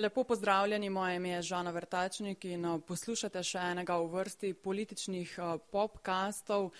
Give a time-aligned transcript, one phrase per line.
[0.00, 5.34] Lepo pozdravljeni, moje ime je Žana Vrtačnik in uh, poslušate še enega v vrsti političnih
[5.36, 6.70] uh, popkastov.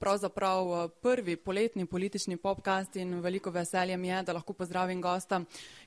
[0.00, 5.38] Pravzaprav uh, prvi poletni politični popkast in veliko veselje mi je, da lahko pozdravim gosta,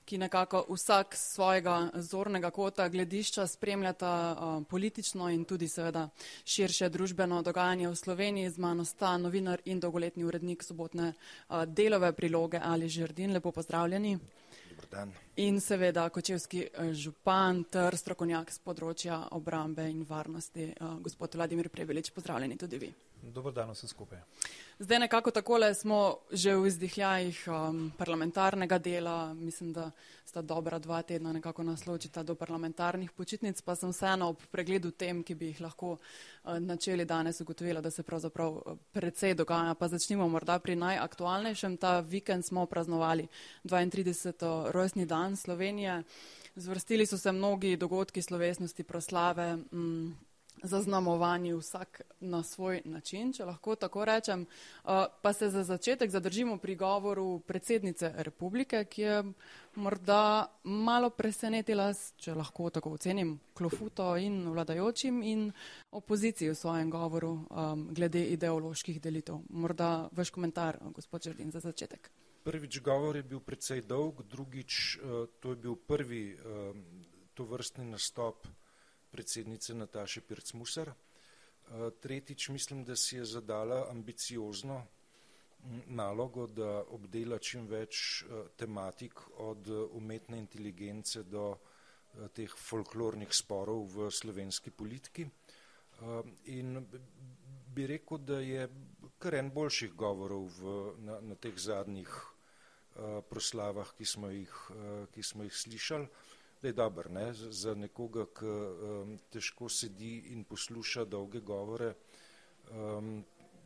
[0.06, 1.76] ki nekako vsak svojega
[2.08, 4.14] zornega kota gledišča spremljata
[4.70, 6.08] politično in tudi seveda
[6.46, 8.56] širše družbeno dogajanje v Sloveniji.
[8.56, 11.14] Z mano sta novinar in dolgoletni urednik sobotne
[11.68, 13.34] delove priloge Ali Žerdin.
[13.34, 14.20] Lepo pozdravljeni.
[15.36, 21.70] In seveda kočevski eh, župan ter strokovnjak z področja obrambe in varnosti, eh, gospod Vladimir
[21.70, 22.94] Prebelič, pozdravljeni tudi vi.
[23.22, 24.20] Dobro dan vse skupaj.
[24.80, 29.92] Zdaj nekako takole smo že v izdihljajih um, parlamentarnega dela, mislim, da
[30.26, 35.24] sta dobra dva tedna nekako nasločita do parlamentarnih počitnic, pa sem vseeno ob pregledu tem,
[35.24, 39.74] ki bi jih lahko uh, načeli danes ugotovila, da se pravzaprav uh, predvsej dogaja.
[39.74, 41.78] Pa začnimo morda pri najaktualnejšem.
[41.78, 43.28] Ta vikend smo praznovali
[43.64, 44.72] 32.
[44.72, 46.04] rojstni dan Slovenije.
[46.56, 49.56] Zvrstili so se mnogi dogodki slovesnosti, proslave.
[49.56, 50.27] Mm,
[50.64, 54.42] zaznamovani vsak na svoj način, če lahko tako rečem.
[54.42, 59.24] Uh, pa se za začetek zadržimo pri govoru predsednice republike, ki je
[59.76, 65.52] morda malo presenetila, če lahko tako ocenim, klofuto in vladajočim in
[65.92, 69.42] opoziciji v svojem govoru um, glede ideoloških delitev.
[69.50, 72.12] Morda vaš komentar, gospod Žerdin, za začetek.
[72.44, 76.72] Prvič govor je bil precej dolg, drugič uh, to je bil prvi uh,
[77.36, 78.48] tovrstni nastop
[79.18, 80.90] predsednice Nataše Pircmusar.
[80.90, 84.84] Eh, tretjič mislim, da si je zadala ambiciozno
[85.88, 93.90] nalogo, da obdela čim več eh, tematik od umetne inteligence do eh, teh folklornih sporov
[93.96, 95.26] v slovenski politiki.
[96.54, 96.78] In
[97.74, 98.68] bi rekel, da je
[99.18, 100.74] kar en boljših govorov v,
[101.10, 102.12] na, na teh zadnjih
[103.30, 104.54] proslavah, ki smo jih,
[105.14, 106.06] ki smo jih slišali
[106.62, 107.34] da je dober ne?
[107.34, 111.94] za nekoga, ki um, težko sedi in posluša dolge govore,
[112.72, 113.24] um,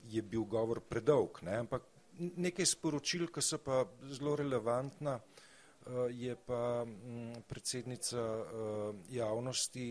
[0.10, 1.58] je bil govor predolg, ne?
[1.64, 1.88] ampak
[2.20, 9.90] nekaj sporočil, ki so pa zelo relevantna, uh, je pa um, predsednica uh, javnosti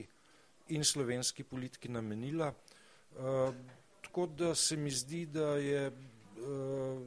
[0.76, 3.54] in slovenski politiki namenila, uh,
[4.02, 7.00] tako da se mi zdi, da je uh,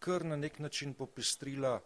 [0.00, 1.80] kar na nek način popestrila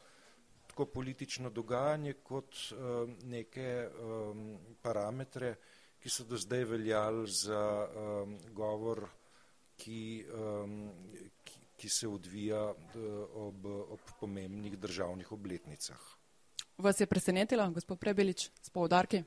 [0.75, 5.55] tako politično dogajanje kot uh, neke um, parametre,
[6.03, 9.07] ki so do zdaj veljali za um, govor,
[9.77, 10.27] ki,
[11.45, 12.61] ki, ki se odvija
[13.34, 16.03] ob, ob pomembnih državnih obletnicah.
[16.79, 19.23] Vas je presenetila, gospod Prebelič, s poudarki?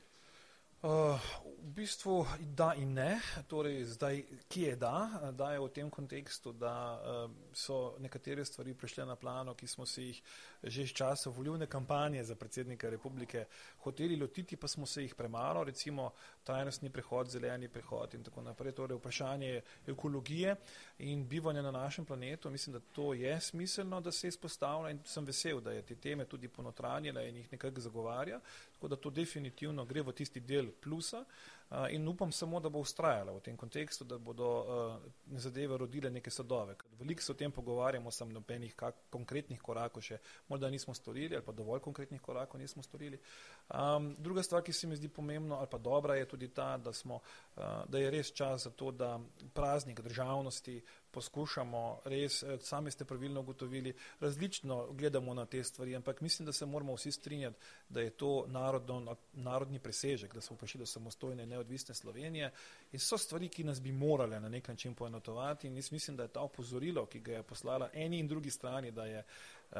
[0.78, 1.18] Uh,
[1.58, 3.18] v bistvu da in ne.
[3.50, 8.74] Torej, zdaj, ki je da, da je v tem kontekstu, da uh, so nekatere stvari
[8.78, 10.22] prišle na plano, ki smo se jih
[10.62, 13.44] že iz časa volivne kampanje za predsednika republike
[13.78, 16.10] hoteli lotiti, pa smo se jih premalo, recimo
[16.44, 18.72] trajnostni prehod, zeleni prehod in tako naprej.
[18.72, 20.56] Torej, vprašanje ekologije
[20.98, 25.24] in bivanja na našem planetu, mislim, da to je smiselno, da se izpostavlja in sem
[25.24, 28.40] vesel, da je te teme tudi ponotranjila in jih nekako zagovarja.
[28.72, 31.57] Tako da to definitivno gre v tisti del plusa uh,
[31.90, 36.30] in upam samo, da bo ustrajala v tem kontekstu, da bodo uh, zadeve rodile neke
[36.30, 36.76] sadove.
[36.98, 38.74] Veliko se o tem pogovarjamo, sem nobenih
[39.10, 40.18] konkretnih korakov še
[40.48, 43.20] morda nismo storili ali pa dovolj konkretnih korakov nismo storili.
[43.68, 46.92] Um, druga stvar, ki se mi zdi pomembno ali pa dobra, je tudi ta, da,
[46.92, 49.18] smo, uh, da je res čas za to, da
[49.54, 50.80] praznik državnosti
[51.10, 56.52] poskušamo res, eh, sami ste pravilno ugotovili, različno gledamo na te stvari, ampak mislim, da
[56.52, 57.58] se moramo vsi strinjati,
[57.88, 62.52] da je to narodno, narodni presežek, da smo prišli do samostojne in neodvisne Slovenije
[62.92, 66.28] in so stvari, ki nas bi morale na nek način poenotovati in mislim, da je
[66.28, 69.24] ta opozorilo, ki ga je poslala eni in drugi strani, da je
[69.70, 69.78] uh,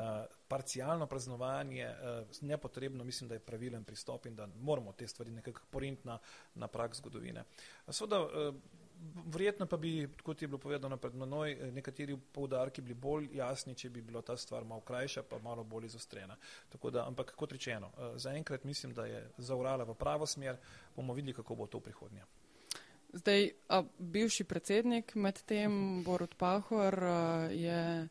[0.49, 5.61] parcialno praznovanje uh, nepotrebno, mislim, da je pravilen pristop in da moramo te stvari nekako
[5.71, 6.19] porint na,
[6.55, 7.45] na prak zgodovine.
[7.91, 8.55] Seveda, uh,
[9.29, 13.75] Verjetno pa bi, kot je bilo povedano pred menoj, eh, nekateri poudarki bili bolj jasni,
[13.75, 16.37] če bi bila ta stvar malo krajša, pa malo bolj izostrena.
[16.93, 20.57] Da, ampak kot rečeno, eh, zaenkrat mislim, da je zaurala v pravo smer,
[20.97, 22.25] bomo videli, kako bo to v prihodnje.
[23.13, 28.09] Zdaj, a, bivši predsednik med tem, Borut Pahor, eh, je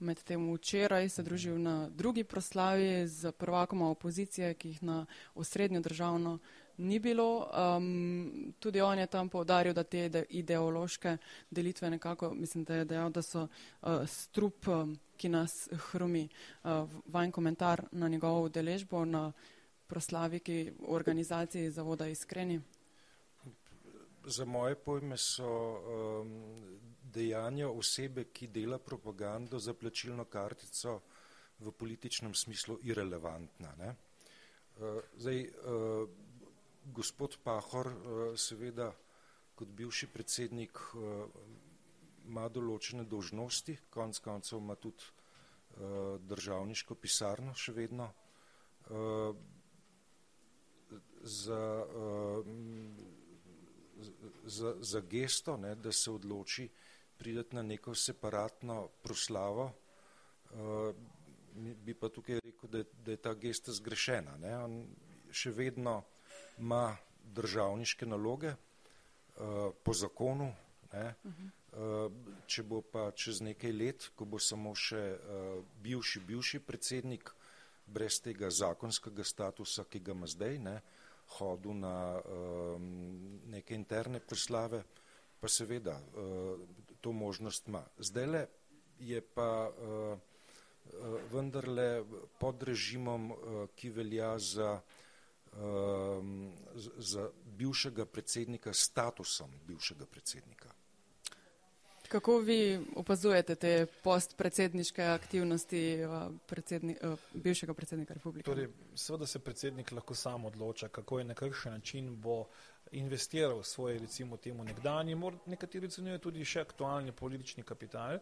[0.00, 5.80] med tem včeraj se družil na drugi proslavi z prvakoma opozicije, ki jih na osrednjo
[5.80, 6.38] državno
[6.80, 7.46] ni bilo.
[7.76, 11.16] Um, tudi on je tam povdaril, da te ideološke
[11.50, 16.28] delitve nekako, mislim, da je dejal, da so uh, strup, um, ki nas hrumi.
[16.64, 19.32] Uh, Vajen komentar na njegovo udeležbo na
[19.86, 22.60] proslavi, ki v organizaciji zavoda iskreni.
[24.24, 26.34] Za moje pojme so um,
[27.02, 31.00] dejanja osebe, ki dela propagando za plačilno kartico
[31.58, 33.74] v političnem smislu irrelevantna.
[33.78, 33.94] Ne?
[35.16, 35.48] Zdaj,
[36.84, 37.90] gospod Pahor
[38.36, 38.90] seveda
[39.54, 40.78] kot bivši predsednik
[42.26, 45.04] ima določene dožnosti, konc koncev ima tudi
[46.30, 48.08] državniško pisarno še vedno
[51.22, 51.86] za,
[54.44, 56.68] za, za gesto, ne, da se odloči
[57.18, 59.72] prideti na neko separatno proslavo,
[61.84, 64.36] bi pa tukaj rekel, da, da je ta gesta zgrešena.
[64.40, 64.56] Ne.
[64.64, 64.78] On
[65.30, 66.00] še vedno
[66.58, 66.96] ima
[67.34, 68.54] državniške naloge
[69.84, 70.52] po zakonu,
[70.92, 71.14] ne.
[72.46, 75.02] če bo pa čez nekaj let, ko bo samo še
[75.82, 77.30] bivši, bivši predsednik
[77.86, 80.80] brez tega zakonskega statusa, ki ga ima zdaj, ne,
[81.38, 81.94] hodil na
[83.54, 84.82] neke interne proslave,
[85.40, 85.96] pa seveda
[87.00, 87.84] to možnost ima.
[87.98, 88.46] Zdajle
[89.00, 89.70] je pa
[91.32, 92.04] vendarle
[92.38, 93.30] pod režimom,
[93.76, 94.80] ki velja za,
[96.96, 100.68] za bivšega predsednika statusom bivšega predsednika.
[102.10, 105.98] Kako vi opazujete te postpredsedniške aktivnosti
[106.46, 106.96] predsedni,
[107.34, 108.44] bivšega predsednika republike?
[108.44, 112.44] Torej, seveda se predsednik lahko sam odloča, kako in na kakšen način bo
[112.92, 115.16] investiral svoj, recimo temu nekdanji,
[115.46, 118.18] nekateri ocenjujejo tudi še aktualni politični kapital,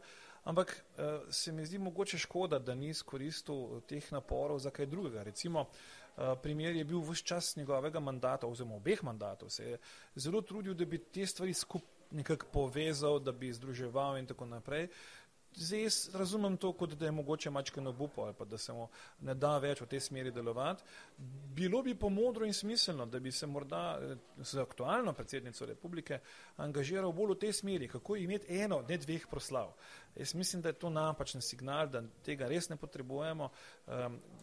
[0.49, 0.73] ampak
[1.31, 5.23] se mi zdi mogoče škoda, da ni izkoristil teh naporov za kaj drugega.
[5.29, 5.67] Recimo,
[6.43, 9.79] primer je bil vse čas njegovega mandata oziroma obeh mandatov, se je
[10.17, 14.89] zelo trudil, da bi te stvari skupaj nekako povezal, da bi združeval in tako naprej.
[15.61, 18.89] Zdaj jaz razumem to, kot da je mogoče mačkano obupo ali pa da se mu
[19.21, 20.85] ne da več v tej smeri delovati.
[21.59, 23.99] Bilo bi pa modro in smiselno, da bi se morda
[24.39, 26.21] z aktualno predsednico republike
[26.57, 29.75] angažiral bolj v tej smeri, kako imeti eno, ne dveh proslav.
[30.15, 33.51] Jaz mislim, da je to napačen signal, da tega res ne potrebujemo.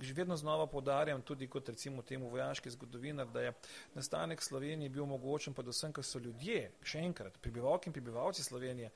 [0.01, 3.53] Že vedno znova poudarjam, tudi kot recimo temu vojaški zgodovinar, da je
[3.94, 8.91] nastanek Slovenije bil omogočen predvsem, ker so ljudje, še enkrat, prebivalke in prebivalci Slovenije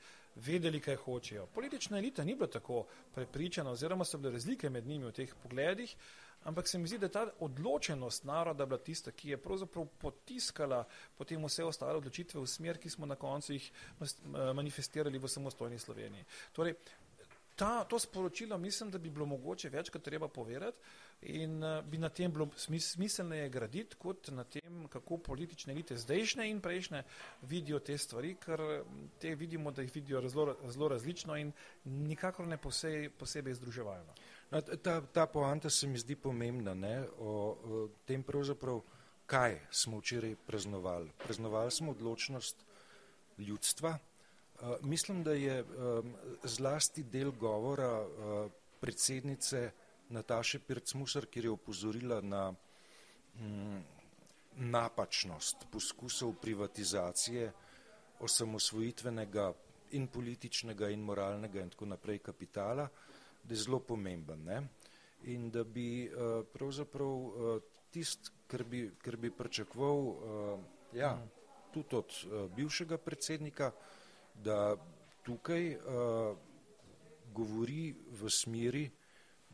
[0.46, 1.46] vedeli, kaj hočejo.
[1.54, 5.96] Politična elita ni bila tako prepričana oziroma so bile razlike med njimi v teh pogledih,
[6.44, 10.84] ampak se mi zdi, da ta odločenost naroda bila tista, ki je pravzaprav potiskala
[11.18, 13.70] potem vse ostale odločitve v smer, ki smo na koncu jih
[14.54, 16.24] manifestirali v samostojni Sloveniji.
[16.52, 16.74] Torej,
[17.56, 20.78] ta, to sporočilo mislim, da bi bilo mogoče večkrat treba povedati
[21.22, 26.60] in bi na tem bilo smiselneje graditi, kot na tem, kako politične elite zdajšnje in
[26.60, 27.02] prejšnje
[27.42, 28.60] vidijo te stvari, ker
[29.20, 31.52] te vidimo, da jih vidijo zelo, zelo različno in
[31.84, 34.14] nikakor ne posebej, posebej združevajo.
[34.82, 37.34] Ta, ta poanta se mi zdi pomembna, ne, o,
[37.64, 38.80] o tem pravzaprav,
[39.26, 41.10] kaj smo včeraj praznovali.
[41.18, 42.64] Praznovali smo odločnost
[43.38, 43.98] ljudstva.
[44.60, 46.14] Uh, mislim, da je um,
[46.44, 48.50] zlasti del govora uh,
[48.80, 49.70] predsednice
[50.10, 53.82] Nataše Pirc-Musar, kjer je opozorila na um,
[54.56, 57.52] napačnost poskusov privatizacije
[58.20, 59.52] osamosvojitvenega
[59.90, 62.88] in političnega in moralnega in tako naprej kapitala,
[63.44, 64.44] da je zelo pomemben.
[64.44, 64.62] Ne?
[65.22, 70.60] In da bi uh, pravzaprav uh, tist, kar bi, kar bi pričakoval uh,
[70.94, 71.18] ja,
[71.72, 72.14] tudi od
[72.56, 73.70] bivšega predsednika,
[74.34, 74.76] da
[75.22, 75.76] tukaj
[77.32, 78.90] govori v smeri,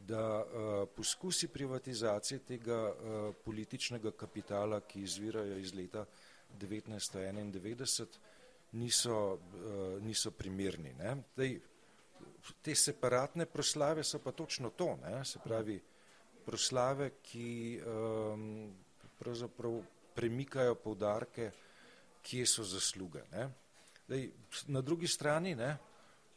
[0.07, 6.05] da uh, poskusi privatizacije tega uh, političnega kapitala, ki izvirajo iz leta
[6.61, 8.07] 1991,
[8.73, 10.95] niso, uh, niso primerni.
[10.95, 11.17] Ne?
[11.37, 11.59] Dej,
[12.63, 15.25] te separatne proslave so pa točno to, ne?
[15.25, 15.81] se pravi
[16.47, 18.75] proslave, ki um,
[19.19, 19.81] pravzaprav
[20.15, 21.51] premikajo povdarke,
[22.23, 23.23] kje so zasluge.
[23.33, 23.49] Ne?
[24.09, 24.31] Dej,
[24.69, 25.77] na drugi strani ne,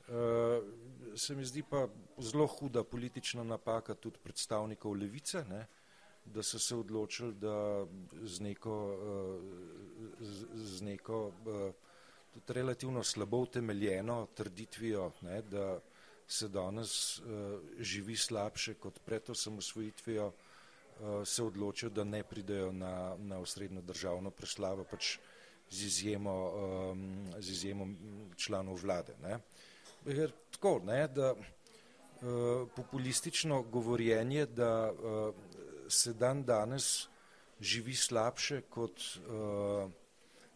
[0.09, 0.65] uh,
[1.15, 1.87] se mi zdi pa
[2.17, 5.65] zelo huda politična napaka tudi predstavnikov levice, ne,
[6.25, 7.85] da so se odločili, da
[8.21, 9.43] z neko, uh,
[10.19, 11.73] z, z neko uh,
[12.33, 15.79] tudi relativno slabo utemeljeno trditvijo, ne, da
[16.27, 17.25] se danes uh,
[17.79, 20.31] živi slabše kot pred osamosvojitvijo,
[21.25, 25.13] se odločijo, da ne pridejo na, na osrednjo državno proslavo, pač
[25.69, 26.33] z izjemo,
[27.39, 27.87] z izjemo
[28.35, 29.15] članov vlade.
[29.23, 29.37] Ne.
[30.05, 35.35] Ker, tako, ne, da uh, populistično govorjenje, da uh,
[35.89, 37.07] se dan danes
[37.59, 39.91] živi slabše kot uh,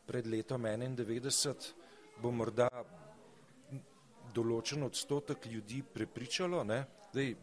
[0.06, 1.74] pred letom 91,
[2.22, 2.70] bo morda
[4.34, 6.84] določen odstotek ljudi prepričalo, ne,
[7.14, 7.36] dej,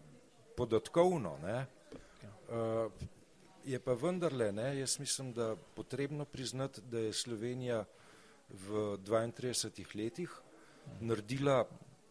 [0.57, 1.57] podatkovno, ne,
[2.49, 3.09] uh,
[3.64, 7.85] je pa vendarle, ne, jaz mislim, da potrebno priznati, da je Slovenija
[8.50, 10.33] v 32 letih
[11.00, 11.64] naredila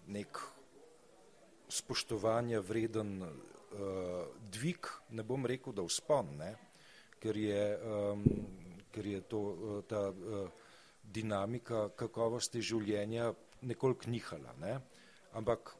[0.10, 0.40] nek
[1.70, 3.30] spoštovanja vreden uh,
[4.52, 6.54] dvig, ne bom rekel, da vzpon, ne,
[7.22, 8.24] ker je, um,
[8.92, 9.42] ker je to,
[9.90, 10.50] ta uh,
[11.04, 13.30] dinamika kakovosti življenja
[13.70, 14.54] nekoliko nihala.
[14.62, 14.78] Ne?
[15.38, 15.74] Ampak,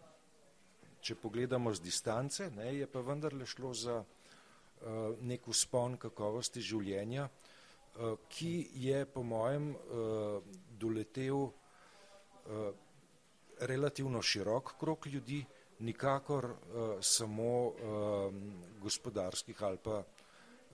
[1.02, 7.26] če pogledamo z distance, ne, je pa vendarle šlo za uh, nek uspon kakovosti življenja,
[7.30, 12.70] uh, ki je po mojem uh, doletel uh,
[13.60, 15.46] relativno širok krok ljudi,
[15.80, 16.56] nikakor uh,
[17.02, 17.74] samo uh,
[18.82, 20.04] gospodarskih ali pa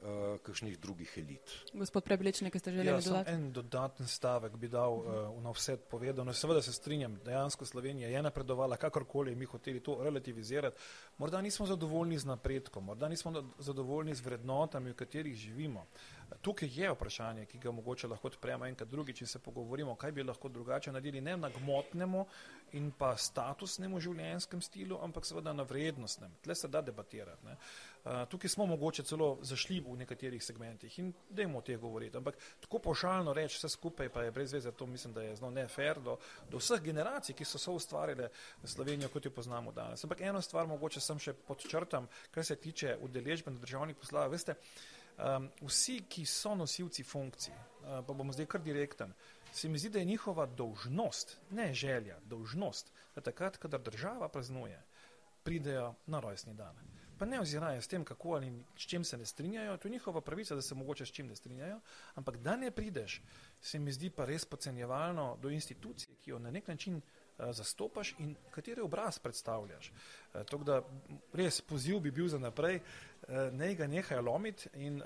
[0.01, 1.51] uh, kakšnih drugih elit.
[1.73, 3.31] Gospod Prebličnik, ki ste želeli ja, dodati?
[3.31, 6.33] En dodaten stavek bi dal uh, na vse povedano.
[6.33, 10.77] Seveda se strinjam, dejansko Slovenija je napredovala, kakorkoli mi hoteli to relativizirati.
[11.17, 15.87] Morda nismo zadovoljni z napredkom, morda nismo zadovoljni z vrednotami, v katerih živimo.
[16.41, 20.23] Tukaj je vprašanje, ki ga mogoče lahko odpremo enkrat drugič in se pogovorimo, kaj bi
[20.23, 22.25] lahko drugače naredili ne na gmotnemu
[22.71, 26.33] in pa statusnemu življenjskem stilu, ampak seveda na vrednostnem.
[26.41, 27.45] Tle se da debatirati.
[27.45, 27.57] Ne.
[28.29, 32.79] Tukaj smo mogoče celo zašli v nekaterih segmentih in dajmo o teh govoriti, ampak tako
[32.79, 36.17] pošalno reči vse skupaj pa je brez veze, to mislim, da je zelo nefer do,
[36.51, 38.29] do vseh generacij, ki so so ustvarile
[38.63, 40.03] Slovenijo, kot jo poznamo danes.
[40.03, 44.29] Ampak eno stvar mogoče sem še podčrtam, kar se tiče udeležbe na državnih poslavah.
[44.31, 44.53] Veste,
[45.17, 49.15] um, vsi, ki so nosilci funkcij, uh, pa bomo zdaj kar direkten,
[49.49, 54.77] se mi zdi, da je njihova dolžnost, ne želja, dolžnost, da takrat, kadar država praznuje,
[55.43, 59.25] pridejo na rojstni dan pa ne ozirajo s tem, kako ali s čim se ne
[59.25, 61.79] strinjajo, to je njihova pravica, da se mogoče s čim ne strinjajo,
[62.15, 63.21] ampak da ne prideš,
[63.61, 68.15] se mi zdi pa res pocenjevalno do institucije, ki jo na nek način uh, zastopaš
[68.19, 69.91] in katere obraz predstavljaš.
[69.91, 70.81] Uh, tako da
[71.33, 75.05] res poziv bi bil za naprej, uh, ne ga nehajo lomiti in uh,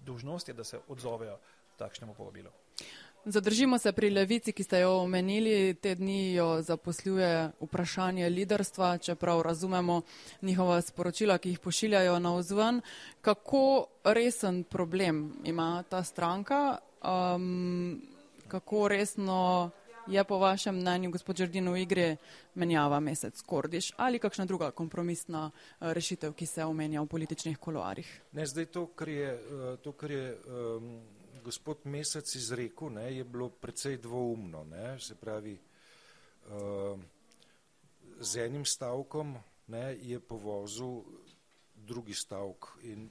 [0.00, 1.38] dožnost je, da se odzovejo
[1.76, 2.50] takšnemu povabilu.
[3.24, 5.74] Zadržimo se pri levici, ki ste jo omenili.
[5.74, 10.02] Te dni jo zaposluje vprašanje liderstva, čeprav razumemo
[10.42, 12.80] njihova sporočila, ki jih pošiljajo na vzven.
[13.20, 16.78] Kako resen problem ima ta stranka?
[17.04, 18.02] Um,
[18.48, 19.70] kako resno
[20.06, 22.16] je po vašem mnenju gospod Žrdin v igri
[22.54, 28.20] menjava mesec Kordiš ali kakšna druga kompromisna uh, rešitev, ki se omenja v političnih koloarjih?
[28.32, 31.00] Ne, zdaj to, kar je, uh, to, kar je um,
[31.40, 34.64] gospod Mesec izrekel, ne, je bilo precej dvoumno.
[34.64, 35.58] Ne, se pravi,
[36.46, 37.00] uh,
[38.20, 41.02] z enim stavkom ne, je povozil
[41.74, 43.08] drugi stavk in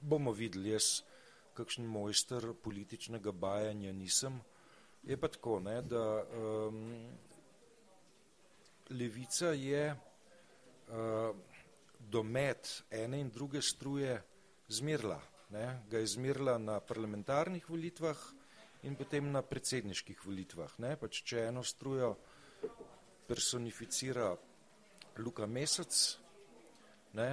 [0.00, 1.02] bomo videli, jaz
[1.54, 4.40] kakšen mojster političnega bajanja nisem.
[5.02, 6.84] Je pa tako, ne, da um,
[8.90, 11.36] levica je uh,
[11.98, 14.22] domet ene in druge struje
[14.68, 18.18] zmirla ne, ga je zmirila na parlamentarnih volitvah
[18.82, 20.78] in potem na predsedniških volitvah.
[20.78, 20.94] Ne.
[21.00, 22.14] Pač, če eno strujo
[23.28, 24.30] personificira
[25.18, 25.96] Luka Mesec,
[27.18, 27.30] ne,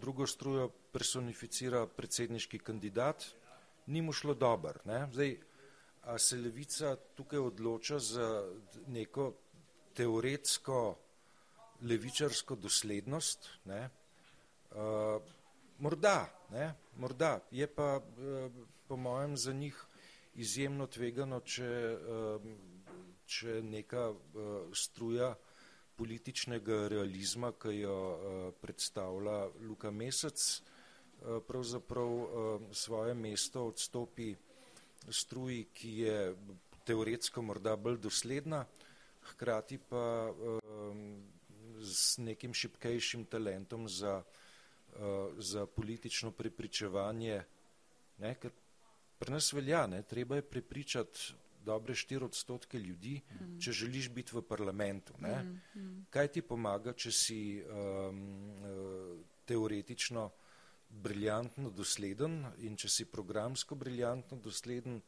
[0.00, 3.26] drugo strujo personificira predsedniški kandidat,
[3.86, 4.80] ni mu šlo dobro.
[5.12, 5.36] Zdaj,
[6.08, 8.28] a se levica tukaj odloča za
[8.88, 9.32] neko
[9.94, 10.80] teoretsko
[11.82, 13.88] levičarsko doslednost, ne,
[14.70, 15.22] uh,
[15.78, 17.40] morda, ne, morda.
[17.50, 18.50] Je pa eh,
[18.88, 19.86] po mojem za njih
[20.34, 22.50] izjemno tvegano, če, eh,
[23.26, 25.34] če neka eh, struja
[25.96, 27.96] političnega realizma, ki jo
[28.62, 30.62] predstavlja Luka Mesec,
[31.44, 32.14] pravzaprav
[32.72, 34.30] svoje mesto odstopi
[35.12, 36.14] struji, ki je
[36.88, 38.62] teoretsko morda bolj dosledna,
[39.28, 40.32] hkrati pa
[41.84, 44.22] z nekim šipkejšim talentom za
[45.38, 47.42] za politično prepričevanje,
[48.18, 48.52] ne, ker
[49.18, 53.58] pri nas velja, ne, treba je prepričati dobre štiri odstotke ljudi, mm.
[53.60, 55.14] če želiš biti v parlamentu.
[55.20, 55.42] Ne.
[55.42, 56.06] Mm, mm.
[56.10, 58.22] Kaj ti pomaga, če si um,
[59.44, 60.30] teoretično
[60.90, 65.00] briljantno dosleden in če si programsko briljantno dosleden,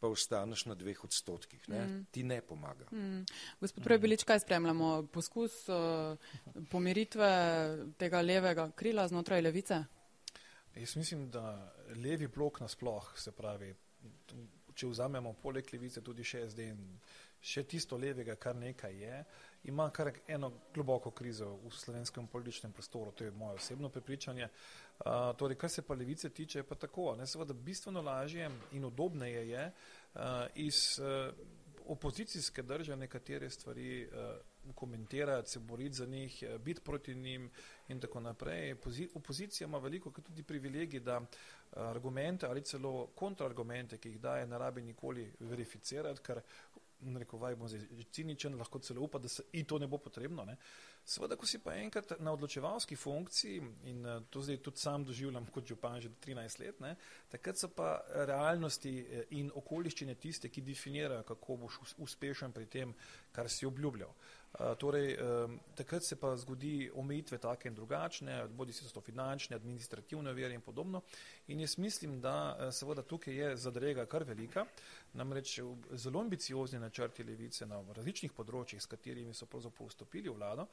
[0.00, 1.68] pa ostaneš na dveh odstotkih.
[1.68, 1.80] Ne?
[1.86, 2.06] Mm.
[2.10, 2.86] Ti ne pomaga.
[2.92, 3.24] Mm.
[3.60, 5.06] Gospod Prebelič, kaj spremljamo?
[5.12, 6.18] Poskus uh,
[6.70, 7.30] pomiritve
[7.98, 9.84] tega levega krila znotraj levice?
[10.74, 13.74] Jaz mislim, da levi blok nasploh, se pravi,
[14.74, 16.80] če vzamemo poleg levice tudi še SD in
[17.44, 19.18] še tisto levega, kar nekaj je,
[19.70, 24.48] ima kar eno globoko krizo v slovenskem političnem prostoru, to je moje osebno prepričanje.
[24.48, 24.83] Uh,
[25.36, 29.48] torej, kar se pa levice tiče, je pa tako, ne, seveda bistveno lažje in udobneje
[29.48, 29.72] je
[30.14, 30.20] uh,
[30.54, 31.34] iz uh,
[31.86, 37.50] opozicijske drže nekatere stvari uh, komentirati, se boriti za njih, biti proti njim
[37.88, 38.76] in tako naprej.
[39.14, 41.20] Opozicija ima veliko tudi privilegij, da
[41.72, 46.40] argumente ali celo kontraargumente, ki jih daje, ne rabi nikoli verificirati, ker
[47.18, 50.44] rekovaj bom zdaj ciničen, lahko celo upa, da se i to ne bo potrebno.
[50.44, 50.56] Ne.
[51.04, 53.58] Seveda, ko si pa enkrat na odločevalski funkciji
[53.90, 56.94] in uh, to zdaj tudi sam doživljam kot župan že 13 let, ne,
[57.28, 62.94] takrat so pa realnosti eh, in okoliščine tiste, ki definirajo, kako boš uspešen pri tem,
[63.32, 64.14] kar si obljubljal.
[64.54, 65.16] Uh, torej,
[65.74, 70.60] takrat se pa zgodi omejitve take in drugačne, bodi si to finančne, administrativne vere in
[70.60, 71.02] podobno.
[71.48, 74.64] In jaz mislim, da seveda tukaj je zadrega kar velika,
[75.12, 75.58] namreč
[75.92, 80.68] zelo ambiciozni načrti levice na različnih področjih, s katerimi so pravzaprav vstopili v vlado,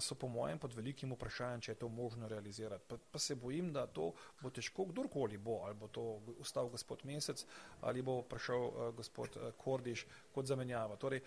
[0.00, 2.84] so po mojem pod velikim vprašanjem, če je to možno realizirati.
[2.88, 4.10] Pa, pa se bojim, da to
[4.42, 7.44] bo težko, kdorkoli bo, ali bo to ustal gospod Mesec,
[7.80, 10.96] ali bo prišel uh, gospod uh, Kordiš kot zamenjava.
[10.96, 11.22] Torej,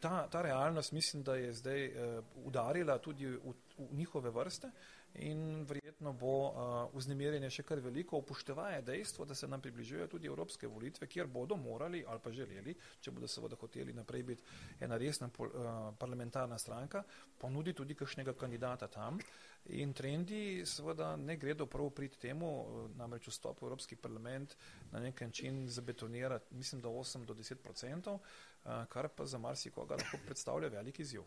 [0.00, 4.70] ta, ta realnost mislim, da je zdaj uh, udarila tudi v, v njihove vrste
[5.14, 10.68] in verjetno bo vznemirjenje še kar veliko, upoštevaje dejstvo, da se nam približujejo tudi evropske
[10.68, 14.42] volitve, kjer bodo morali ali pa želeli, če bodo seveda hoteli naprej biti
[14.80, 15.28] ena resna
[15.98, 17.04] parlamentarna stranka,
[17.38, 19.20] ponudi tudi kakšnega kandidata tam.
[19.78, 22.48] In trendi seveda ne gredo prav prid temu,
[22.98, 24.56] namreč vstop v Evropski parlament
[24.90, 28.18] na nek način zabetonira, mislim, da 8 do 10 odstotkov,
[28.88, 31.22] kar pa za marsikoga lahko predstavlja velik izjiv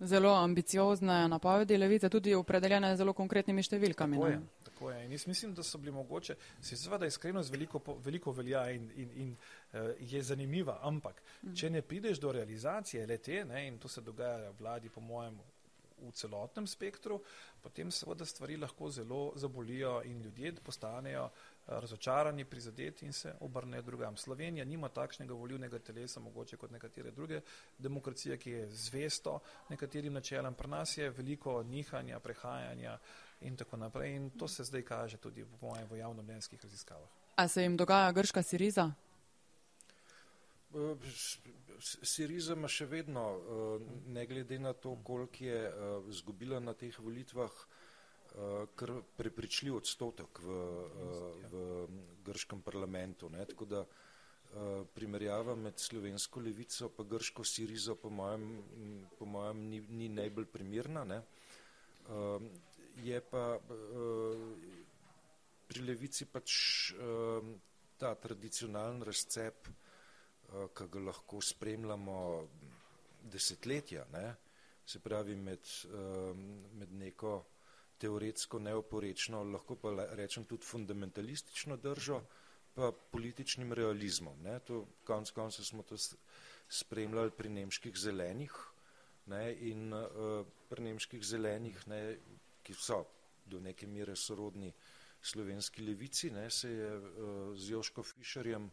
[0.00, 4.16] zelo ambiciozne napovedi levice, tudi opredeljene z zelo konkretnimi številkami.
[4.16, 5.04] Tako je, tako je.
[5.04, 9.12] In jaz mislim, da so bili mogoče, se seveda iskrenost veliko, veliko velja in, in,
[9.24, 11.54] in uh, je zanimiva, ampak mm.
[11.58, 15.38] če ne prideš do realizacije lete, ne, in to se dogaja vladi, po mojem,
[15.98, 17.18] v celotnem spektru,
[17.62, 21.28] potem seveda stvari lahko zelo zabolijo in ljudje postanejo
[21.68, 24.16] razočarani, prizadeti in se obrnejo drugam.
[24.16, 27.40] Slovenija nima takšnega volivnega telesa, mogoče kot nekatere druge
[27.78, 30.54] demokracije, ki je zvesto nekaterim načelam.
[30.54, 32.98] Pri nas je veliko nihanja, prehajanja
[33.40, 37.08] in tako naprej in to se zdaj kaže tudi v mojem v javnomnenjskih raziskavah.
[37.36, 38.92] A se jim dogaja grška Siriza?
[42.02, 43.22] Siriza ima še vedno,
[44.06, 45.72] ne glede na to, koliko je
[46.10, 47.50] zgubila na teh volitvah,
[48.74, 51.86] kar prepričljiv odstotek v, uh, v
[52.24, 53.30] grškem parlamentu.
[53.30, 53.44] Ne?
[53.46, 58.62] Tako da uh, primerjava med slovensko levico pa grško Sirizo po mojem,
[59.18, 61.04] po mojem ni, ni najbolj primirna.
[61.04, 61.22] Ne?
[63.04, 63.58] Je pa
[65.68, 66.54] pri levici pač
[68.00, 69.68] ta tradicionalen razcep,
[70.48, 72.16] ki ga lahko spremljamo
[73.28, 74.24] desetletja, ne?
[74.88, 75.68] se pravi med,
[76.80, 77.34] med neko
[77.98, 82.20] teoretsko neoporečno, lahko pa rečem tudi fundamentalistično držo,
[82.74, 84.42] pa političnim realizmom.
[84.42, 84.58] Ne.
[84.70, 85.96] To, konc konca smo to
[86.68, 88.54] spremljali pri nemških zelenih
[89.26, 92.02] ne, in uh, pri nemških zelenih, ne,
[92.62, 93.02] ki so
[93.48, 94.72] do neke mere sorodni
[95.22, 98.70] slovenski levici, ne, se je uh, z Joško Fišerjem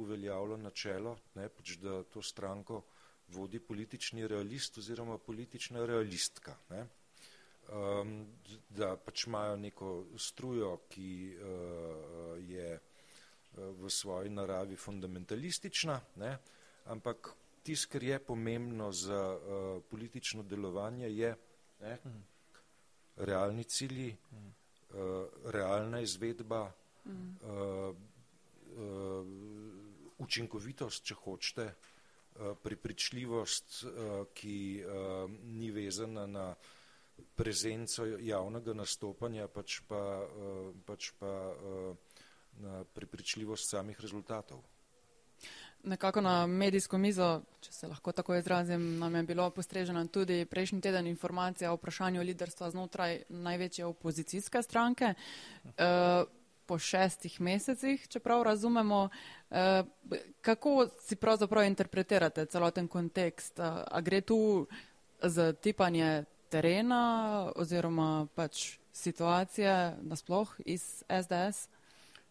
[0.00, 2.82] uveljavilo načelo, ne, pač da to stranko
[3.28, 6.56] vodi politični realist oziroma politična realistka.
[6.70, 6.86] Ne
[7.68, 8.26] um,
[8.68, 16.36] da pač imajo neko strujo, ki uh, je uh, v svoji naravi fundamentalistična, ne?
[16.84, 21.34] ampak tisto, kar je pomembno za uh, politično delovanje, je
[21.80, 21.98] ne?
[23.16, 24.16] realni cilji,
[24.90, 26.72] uh, realna izvedba,
[27.04, 27.12] uh,
[27.46, 29.26] uh,
[30.18, 36.70] učinkovitost, če hočete, uh, pripričljivost, uh, ki uh, ni vezana na uh,
[37.34, 41.94] prezenco javnega nastopanja, pač pa, eh, pač pa eh,
[42.60, 44.62] na prepričljivost samih rezultatov.
[45.82, 50.80] Nekako na medijsko mizo, če se lahko tako izrazim, nam je bilo postrežena tudi prejšnji
[50.80, 55.14] teden informacija o vprašanju liderstva znotraj največje opozicijske stranke.
[55.14, 55.88] E,
[56.66, 59.08] po šestih mesecih, čeprav razumemo,
[59.50, 59.82] e,
[60.40, 63.60] kako si pravzaprav interpretirate celoten kontekst?
[63.60, 64.66] A gre tu
[65.22, 71.68] za tipanje terena oziroma pač situacije nasploh iz SDS?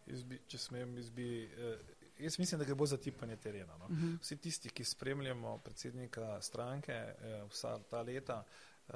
[0.06, 3.78] Izbi, če smem, izbi, eh, jaz mislim, da gre bo za tipanje terena.
[3.78, 3.84] No?
[3.84, 4.06] Uh mhm.
[4.06, 4.20] -huh.
[4.20, 8.44] Vsi tisti, ki spremljamo predsednika stranke eh, vsa ta leta,
[8.88, 8.94] eh,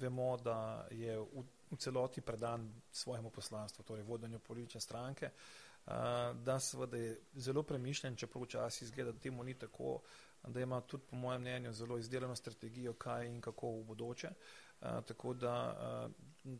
[0.00, 5.92] vemo, da je v, v celoti predan svojemu poslanstvu, torej vodenju politične stranke, eh,
[6.34, 10.00] da seveda je zelo premišljen, čeprav včasih izgleda, da temu ni tako,
[10.48, 14.28] da ima tudi po mojem mnenju zelo izdelano strategijo, kaj in kako v bodoče.
[14.28, 16.08] Uh, tako da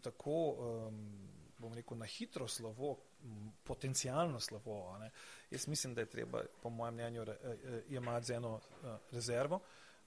[0.02, 0.56] tako,
[1.58, 2.98] bom rekel, na hitro slovo,
[3.64, 5.10] potencijalno slovo, ne,
[5.50, 7.24] jaz mislim, da je treba, po mojem mnenju,
[7.88, 8.60] imati z eno
[9.10, 9.60] rezervo.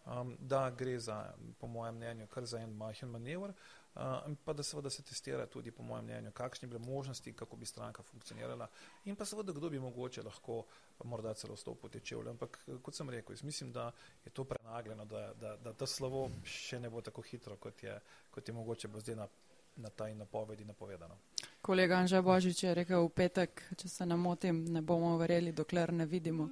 [0.07, 4.01] Um, da gre za, po mojem mnenju, kar za en majhen manevr, uh,
[4.45, 8.03] pa da seveda se testira tudi, po mojem mnenju, kakšne bile možnosti, kako bi stranka
[8.03, 8.67] funkcionirala
[9.05, 10.63] in pa seveda, kdo bi mogoče lahko
[11.03, 12.29] morda celo stopil te čevlje.
[12.29, 13.91] Ampak, kot sem rekel, jaz mislim, da
[14.25, 17.99] je to prenagljeno, da, da, da ta slovo še ne bo tako hitro, kot je,
[18.31, 19.27] kot je mogoče bo zdaj na,
[19.75, 21.17] na taj napovedi napovedano.
[21.61, 25.91] Kolega Anža Božič je rekel v petek, če se ne motim, ne bomo verjeli, dokler
[25.93, 26.47] ne vidimo.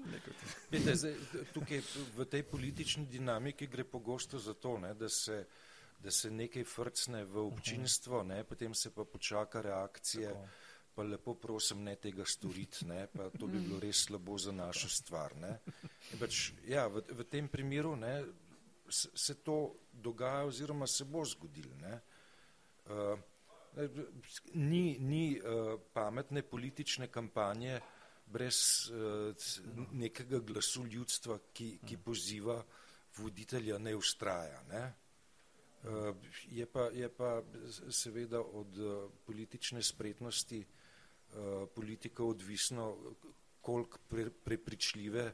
[0.70, 1.16] Pete, zdaj,
[1.54, 1.82] tukaj
[2.18, 5.46] v tej politični dinamiki gre pogosto za to, ne, da, se,
[6.04, 10.74] da se nekaj frcne v občinstvo, ne, potem se pa počaka reakcije, Tako.
[10.96, 14.90] pa lepo prosim, ne tega storiti, ne, pa to bi bilo res slabo za našo
[14.90, 15.38] stvar.
[15.40, 15.54] Ne.
[16.20, 18.18] Pač, ja, v, v tem primeru ne,
[18.90, 21.72] se, se to dogaja oziroma se bo zgodilo.
[21.82, 22.02] Ne.
[22.86, 23.16] Uh,
[24.54, 27.80] ni, ni uh, pametne politične kampanje
[28.26, 29.36] brez uh,
[29.92, 32.64] nekega glasu ljudstva, ki, ki poziva
[33.18, 34.62] voditelja ne ustraja.
[34.70, 34.84] Ne?
[35.86, 36.16] Uh,
[36.52, 37.44] je, pa, je pa
[37.90, 42.96] seveda od uh, politične spretnosti uh, politika odvisno,
[43.62, 45.34] koliko pre, prepričljive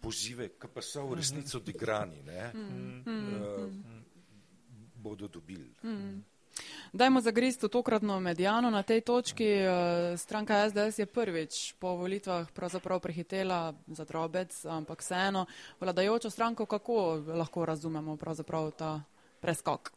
[0.00, 3.72] pozive, ki pa so v resnici odigrani, ne, uh,
[4.94, 5.74] bodo dobili.
[6.92, 9.44] Dajmo zagristi tokratno medijano na tej točki.
[9.44, 15.46] Eh, stranka SDS je prvič po volitvah pravzaprav prehitela za drobec, ampak vseeno
[15.80, 19.02] vladajočo stranko, kako lahko razumemo pravzaprav ta
[19.40, 19.92] preskok?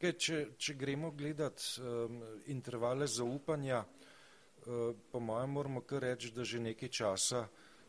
[0.00, 2.20] Kaj, če, če gremo gledat um,
[2.52, 7.46] intervale zaupanja, uh, po mojem moramo kar reči, da že nekaj časa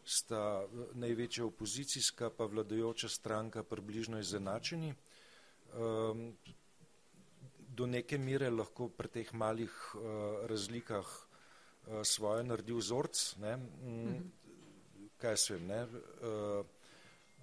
[0.07, 0.63] sta
[0.95, 4.93] največja opozicijska pa vladajoča stranka približno izenačeni.
[5.75, 6.31] Um,
[7.77, 10.01] do neke mere lahko pri teh malih uh,
[10.49, 13.19] razlikah uh, svoje naredi vzorc.
[13.43, 13.53] Ne?
[13.57, 14.23] Mm,
[15.21, 15.81] kaj se vem, ne?
[15.85, 16.65] Uh,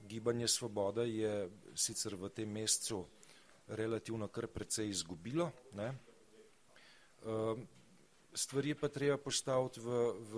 [0.08, 3.04] gibanje Svoboda je sicer v tem mesecu
[3.68, 5.50] relativno kar precej izgubilo.
[5.78, 5.94] Ne?
[7.22, 7.54] Uh,
[8.34, 10.34] stvari pa treba postaviti v, v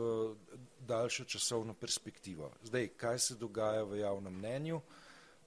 [0.87, 2.53] daljšo časovno perspektivo.
[2.63, 4.81] Zdaj, kaj se dogaja v javnem mnenju?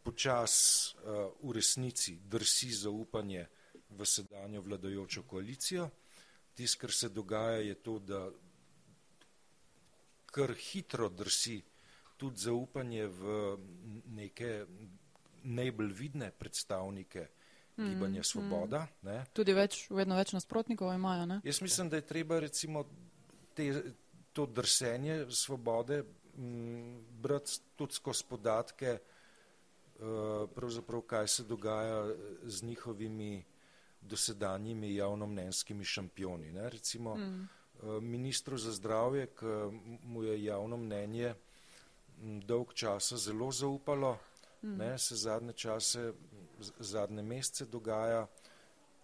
[0.04, 0.54] Počas
[1.06, 3.46] uh, v resnici drsi zaupanje
[3.90, 5.90] v sedanjo vladajočo koalicijo.
[6.56, 8.30] Tis, kar se dogaja, je to, da
[10.32, 11.62] kar hitro drsi
[12.18, 13.58] tudi zaupanje v
[14.12, 14.66] neke
[15.44, 17.28] najbolj vidne predstavnike
[17.78, 18.88] mm, gibanja Svoboda.
[19.02, 19.24] Mm.
[19.34, 21.26] Tudi več, vedno več nasprotnikov imajo.
[21.26, 21.40] Ne?
[21.48, 22.84] Jaz mislim, da je treba recimo
[23.56, 23.72] te,
[24.34, 26.04] to drsenje Svobode
[26.38, 32.04] m, brati tudi skozi podatke, uh, pravzaprav kaj se dogaja
[32.44, 33.46] z njihovimi
[34.02, 36.52] dosedanjimi javnomnenskimi šampioni.
[36.52, 36.70] Ne?
[36.70, 37.48] Recimo mm.
[37.84, 39.46] Eh, ministru za zdravje, ki
[40.04, 41.34] mu je javno mnenje
[42.20, 44.18] dolg časa zelo zaupalo,
[44.62, 44.78] mm.
[44.78, 44.98] ne?
[44.98, 46.14] se zadnje čase,
[46.80, 48.28] zadnje mesece dogaja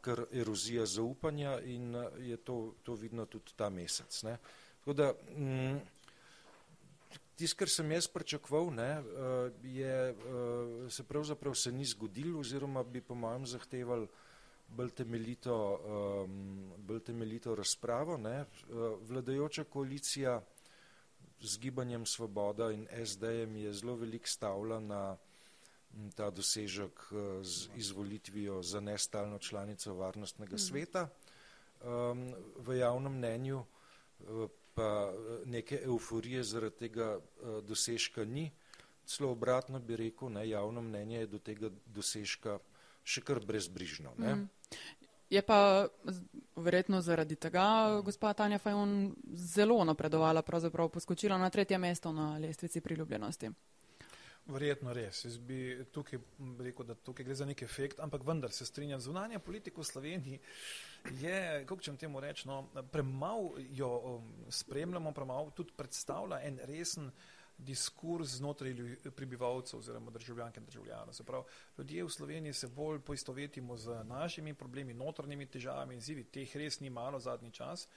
[0.01, 4.23] kar erozija zaupanja in eh, je to, to vidno tudi ta mesec.
[4.23, 4.37] Ne?
[4.79, 5.79] Tako da, mm,
[7.35, 10.15] Tisto, kar sem jaz pričakoval, ne, eh, je,
[10.89, 14.07] se pravzaprav se ni zgodilo oziroma bi po mojem zahtevali
[14.67, 15.79] bolj temeljito,
[16.25, 18.17] um, bolj temeljito razpravo.
[18.17, 18.39] Ne.
[18.41, 18.47] Uh,
[19.01, 20.41] vladajoča koalicija
[21.39, 25.17] z gibanjem Svoboda in SD-jem je zelo velik stavila na
[26.15, 30.61] ta dosežek uh, z izvolitvijo za nestalno članico varnostnega mhm.
[30.61, 31.07] sveta.
[31.81, 35.13] Um, v javnem mnenju uh, pa
[35.45, 37.19] neke euforije zaradi tega
[37.63, 38.51] dosežka ni.
[39.05, 42.59] Celo obratno bi rekel, ne, javno mnenje je do tega dosežka
[43.05, 44.15] še kar brezbrižno.
[44.17, 44.47] Mm.
[45.29, 45.87] Je pa
[46.55, 52.81] verjetno zaradi tega gospa Tanja Fajon zelo napredovala, pravzaprav poskočila na tretje mesto na lestvici
[52.81, 53.49] priljubljenosti.
[54.45, 55.23] Verjetno res.
[55.25, 55.57] Jaz bi
[55.91, 56.19] tukaj
[56.61, 59.01] rekel, da tukaj gre za nek efekt, ampak vendar se strinjam.
[59.01, 60.39] Zunanja politika v Sloveniji
[61.21, 67.09] je, kako čem temu reči, no, premalo jo um, spremljamo, premalo tudi predstavlja en resen
[67.57, 68.75] diskurs znotraj
[69.15, 71.13] prebivalcev oziroma državljank in državljanov.
[71.13, 71.43] Se pravi,
[71.77, 76.79] ljudje v Sloveniji se bolj poistovetimo z našimi problemi, notrnimi težavami in zivi, teh res
[76.79, 77.87] ni malo zadnji čas.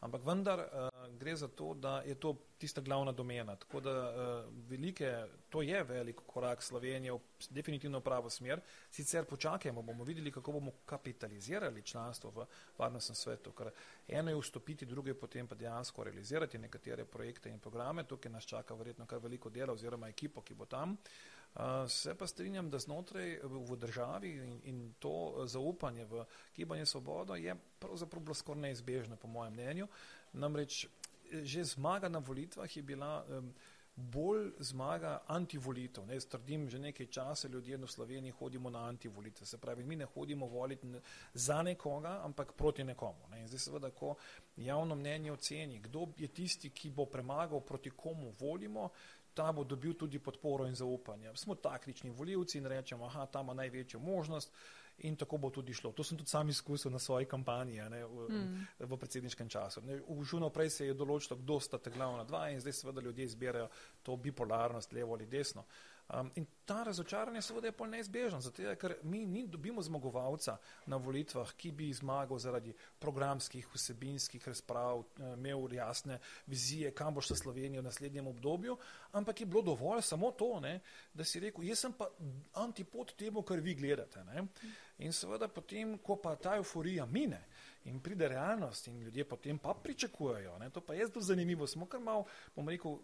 [0.00, 3.56] Ampak vendar uh, gre za to, da je to tista glavna domena.
[3.56, 8.60] Tako da uh, velike, to je velik korak Slovenije v definitivno pravo smer.
[8.90, 12.46] Sicer počakajmo, bomo videli, kako bomo kapitalizirali članstvo v
[12.78, 13.52] varnostnem svetu.
[13.52, 13.70] Ker
[14.08, 18.04] eno je vstopiti, drugo je potem pa dejansko realizirati nekatere projekte in programe.
[18.04, 20.92] Tukaj nas čaka verjetno kar veliko dela oziroma ekipo, ki bo tam.
[20.92, 21.37] Uh,
[21.88, 26.24] Se pa strinjam, da znotraj v državi in, in to zaupanje v
[26.56, 29.88] gibanje svobodo je pravzaprav bilo skoraj neizbežno, po mojem mnenju.
[30.32, 30.86] Namreč
[31.28, 33.52] že zmaga na volitvah je bila um,
[33.98, 36.06] bolj zmaga antivolitev.
[36.06, 39.46] Ne, trdim, že nekaj časa ljudje v Sloveniji hodimo na antivolitev.
[39.46, 40.86] Se pravi, mi ne hodimo voliti
[41.34, 43.28] za nekoga, ampak proti nekomu.
[43.30, 43.40] Ne.
[43.40, 44.14] In zdaj seveda, ko
[44.56, 48.90] javno mnenje oceni, kdo je tisti, ki bo premagal, proti komu volimo,
[49.34, 51.34] ta bo dobil tudi podporo in zaupanje.
[51.34, 54.54] Smo taktični voljivci in rečemo, aha, ta ima največjo možnost
[54.98, 55.92] in tako bo tudi šlo.
[55.92, 58.66] To sem tudi sam izkusil na svoji kampanji ne, v, mm.
[58.78, 59.82] v predsedniškem času.
[60.22, 63.68] Že naprej se je določilo, kdo sta ta glavna dva in zdaj seveda ljudje izbirajo
[64.02, 65.64] to bipolarnost, levo ali desno.
[66.08, 70.54] Um, in ta razočaranje seveda je pol neizbežno, zato ker mi ni dobimo zmagovalca
[70.86, 75.02] na volitvah, ki bi zmagal zaradi programskih, vsebinskih razprav,
[75.34, 78.78] imel jasne vizije, kam bo šla Slovenija v naslednjem obdobju,
[79.12, 80.80] ampak je bilo dovolj samo to, ne,
[81.12, 82.08] da si rekel, jaz sem pa
[82.54, 84.24] antipod temu, kar vi gledate.
[84.24, 84.46] Ne.
[85.04, 87.44] In seveda potem, ko pa ta euforija mine
[87.84, 91.86] in pride realnost in ljudje potem pa pričakujejo, ne, to pa je zelo zanimivo, smo
[91.86, 92.24] kar mal,
[92.56, 92.98] bom rekel,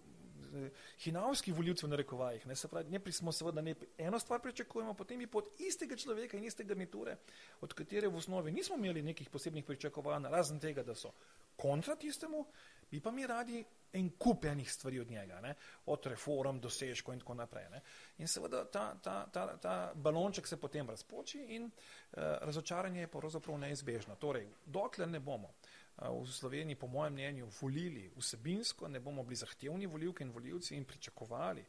[1.05, 2.47] hinavski voljivci v narekovajih.
[2.47, 6.37] Ne, se pravi, ne smo seveda ne, eno stvar pričakujemo, potem je pod istega človeka
[6.37, 7.17] in iste garniture,
[7.61, 11.13] od katere v osnovi nismo imeli nekih posebnih pričakovanj, razen tega, da so
[11.57, 12.47] kontra tistemu,
[12.91, 13.65] bi pa mi radi
[13.95, 15.55] en kup enih stvari od njega, ne,
[15.87, 17.69] od reform, dosežkov in tako naprej.
[17.71, 17.81] Ne.
[18.19, 23.59] In seveda ta, ta, ta, ta balonček se potem razpoči in uh, razočaranje je pravzaprav
[23.59, 24.17] neizbežno.
[24.17, 25.55] Torej, dokler ne bomo
[25.99, 30.85] v Sloveniji, po mojem mnenju, volili vsebinsko, ne bomo bili zahtevni voljivke in voljivci in
[30.85, 31.65] pričakovali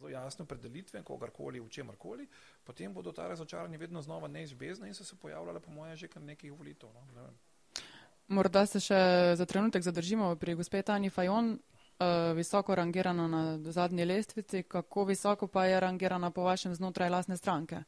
[0.00, 2.26] zelo jasne predelitve kogarkoli v čemarkoli,
[2.64, 6.22] potem bodo ta razočaranje vedno znova neizbezna in so se pojavljale, po mojem, že kar
[6.22, 6.88] nekih volitev.
[6.94, 7.00] No?
[7.14, 7.28] Ne
[8.28, 11.58] Morda se še za trenutek zadržimo pri gospe Tani Fajon,
[12.00, 14.62] uh, visoko rangirana na zadnji lestvici.
[14.62, 17.82] Kako visoko pa je rangirana po vašem znotraj lasne stranke?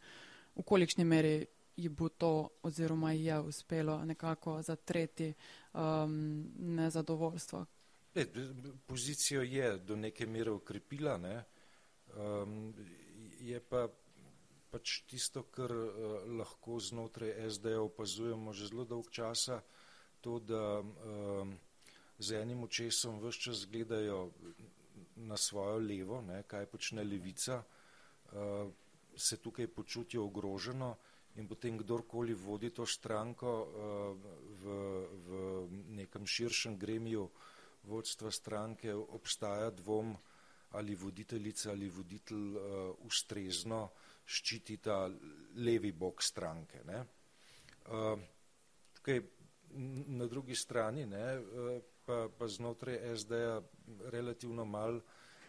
[0.56, 5.32] V kolikšni meri ji bo to oziroma ji je uspelo nekako zatreti
[5.74, 7.66] um, nezadovoljstvo.
[8.14, 8.26] E,
[8.86, 11.44] pozicijo je do neke mere ukrepila, ne?
[12.16, 12.74] um,
[13.40, 13.88] je pa
[14.72, 19.60] pač tisto, kar uh, lahko znotraj SD opazujemo že zelo dolg časa,
[20.20, 21.52] to, da um,
[22.18, 24.30] z enim očesom vse čas gledajo
[25.16, 28.70] na svojo levo, ne, kaj počne levica, uh,
[29.16, 30.96] se tukaj počutijo ogroženo,
[31.36, 33.68] in potem kdorkoli vodi to stranko uh,
[34.62, 34.76] v,
[35.26, 35.30] v
[35.96, 37.28] nekem širšem gremiju
[37.88, 40.16] vodstva stranke, obstaja dvom
[40.72, 42.64] ali voditeljica ali voditelj uh,
[43.06, 43.90] ustrezno
[44.24, 45.08] ščiti ta
[45.56, 46.80] levi bok stranke.
[46.86, 47.00] Ne.
[48.94, 49.18] Tukaj
[50.14, 51.24] na drugi strani ne,
[52.06, 53.60] pa, pa znotraj SD-ja
[54.14, 55.00] relativno mal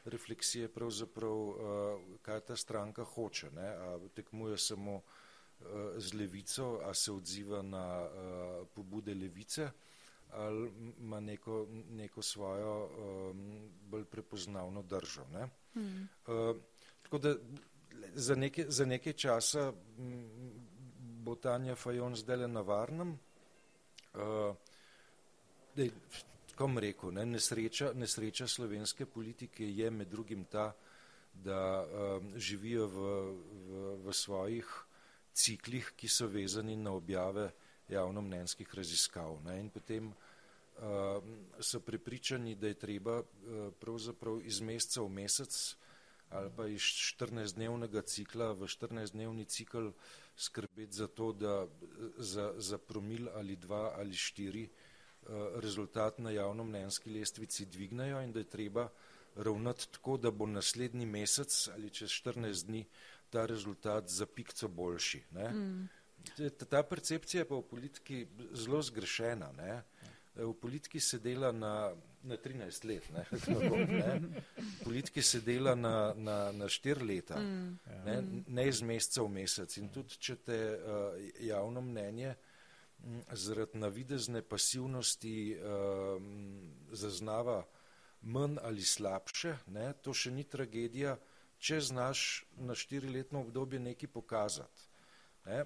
[0.05, 3.51] refleksije pravzaprav, kaj ta stranka hoče.
[3.55, 3.69] Ne,
[4.15, 5.01] tekmuje samo
[5.97, 9.71] z levico, a se odziva na uh, pobude levice
[10.33, 15.21] ali ima neko, neko svojo um, bolj prepoznavno držo.
[15.33, 15.49] Ne?
[15.75, 16.07] Mm.
[16.27, 16.55] Uh,
[17.03, 17.35] tako da
[18.13, 19.73] za nekaj, za nekaj časa
[21.23, 23.19] bo Tanja Fajon zdaj le na varnem.
[24.13, 24.55] Uh,
[25.75, 25.91] dej,
[26.55, 30.73] kom rekel, ne, nesreča, nesreča slovenske politike je med drugim ta,
[31.33, 32.97] da um, živijo v,
[33.69, 34.67] v, v svojih
[35.33, 37.51] ciklih, ki so vezani na objave
[37.89, 39.39] javnomnenskih raziskav.
[39.45, 39.59] Ne?
[39.59, 41.23] In potem uh,
[41.59, 45.75] so pripričani, da je treba uh, pravzaprav iz meseca v mesec
[46.33, 49.91] ali pa iz 14-dnevnega cikla v 14-dnevni cikl
[50.35, 51.67] skrbeti za to, da
[52.17, 55.29] za, za promil ali dva ali štiri uh,
[55.61, 58.89] rezultat na javnomnenjski lestvici dvignajo in da je treba
[59.35, 62.85] ravnati tako, da bo naslednji mesec ali čez 14 dni
[63.33, 65.23] ta rezultat za pikco boljši.
[65.33, 65.89] Mm.
[66.69, 69.49] Ta percepcija je pa v politiki zelo zgrešena.
[69.57, 69.81] Ne?
[70.35, 71.93] V politiki se dela na,
[72.23, 73.25] na 13 let, ne?
[74.01, 74.21] ne?
[74.57, 77.79] v politiki se dela na, na, na 4 leta, mm.
[78.05, 78.17] ne?
[78.47, 79.77] ne iz meseca v mesec.
[79.81, 82.35] In tudi, če te uh, javno mnenje
[83.33, 86.21] zaradi navidezne pasivnosti uh,
[86.93, 87.63] zaznava
[88.21, 89.91] manj ali slabše, ne?
[90.01, 91.17] to še ni tragedija,
[91.63, 94.89] če znaš na štiriletno obdobje nekaj pokazati.
[95.45, 95.63] Ne?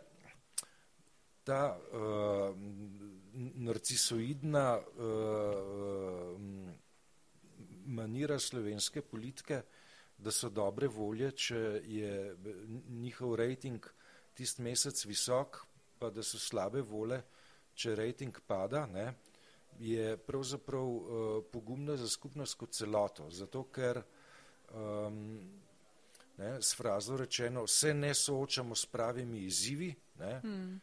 [1.43, 2.53] Ta uh,
[3.65, 6.38] narcisoidna uh,
[7.88, 9.62] manira slovenske politike,
[10.17, 12.36] da so dobre volje, če je
[12.89, 13.86] njihov rejting
[14.38, 15.63] tist mesec visok,
[15.97, 17.21] pa da so slabe vole,
[17.73, 19.12] če rejting pada, ne,
[19.79, 24.01] je pravzaprav uh, pogumna za skupnost kot celoto, zato ker
[24.73, 25.23] um,
[26.38, 30.82] ne, s frazo rečeno, se ne soočamo s pravimi izzivi, ne, hmm.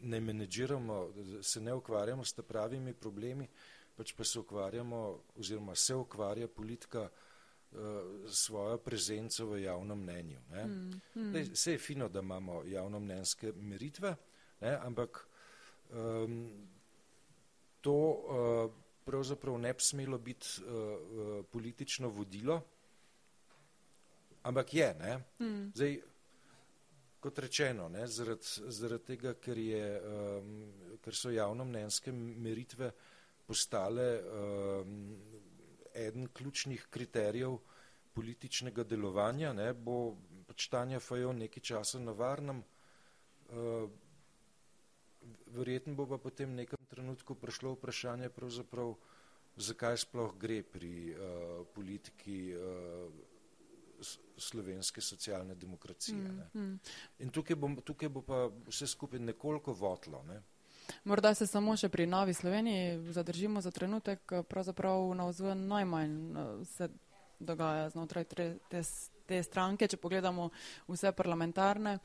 [0.00, 3.48] ne menedžiramo, se ne ukvarjamo s pravimi problemi,
[3.96, 7.08] pač pa se ukvarjamo oziroma se ukvarja politika
[8.28, 10.38] svojo prezenco v javnem mnenju.
[10.50, 11.32] Mm, mm.
[11.32, 14.14] Dej, vse je fino, da imamo javno mnenjske meritve,
[14.60, 15.26] ne, ampak
[15.90, 16.50] um,
[17.80, 18.70] to uh,
[19.04, 22.60] pravzaprav ne bi smelo biti uh, politično vodilo,
[24.42, 24.88] ampak je.
[25.38, 25.70] Mm.
[25.74, 25.96] Zdaj,
[27.22, 30.52] kot rečeno, zaradi zarad tega, ker, je, um,
[31.02, 32.90] ker so javno mnenjske meritve
[33.46, 35.16] postale um,
[35.94, 37.58] eden ključnih kriterijev
[38.12, 40.16] političnega delovanja, ne, bo
[40.48, 42.62] pač Tanja Fajon nekaj časa na varnem,
[43.54, 43.86] uh,
[45.54, 48.96] verjetno bo pa potem v nekem trenutku prišlo vprašanje pravzaprav,
[49.56, 53.31] zakaj sploh gre pri uh, politiki uh,
[54.36, 56.18] slovenske socialne demokracije.
[56.18, 56.80] Mm, mm.
[57.18, 60.22] In tukaj bo, tukaj bo pa vse skupaj nekoliko votlo.
[60.28, 60.42] Ne?
[61.04, 66.18] Morda se samo še pri Novi Sloveniji zadržimo za trenutek, pravzaprav na vzven najmanj
[66.64, 66.88] se
[67.38, 68.82] dogaja znotraj te, te,
[69.26, 70.50] te stranke, če pogledamo
[70.88, 71.98] vse parlamentarne.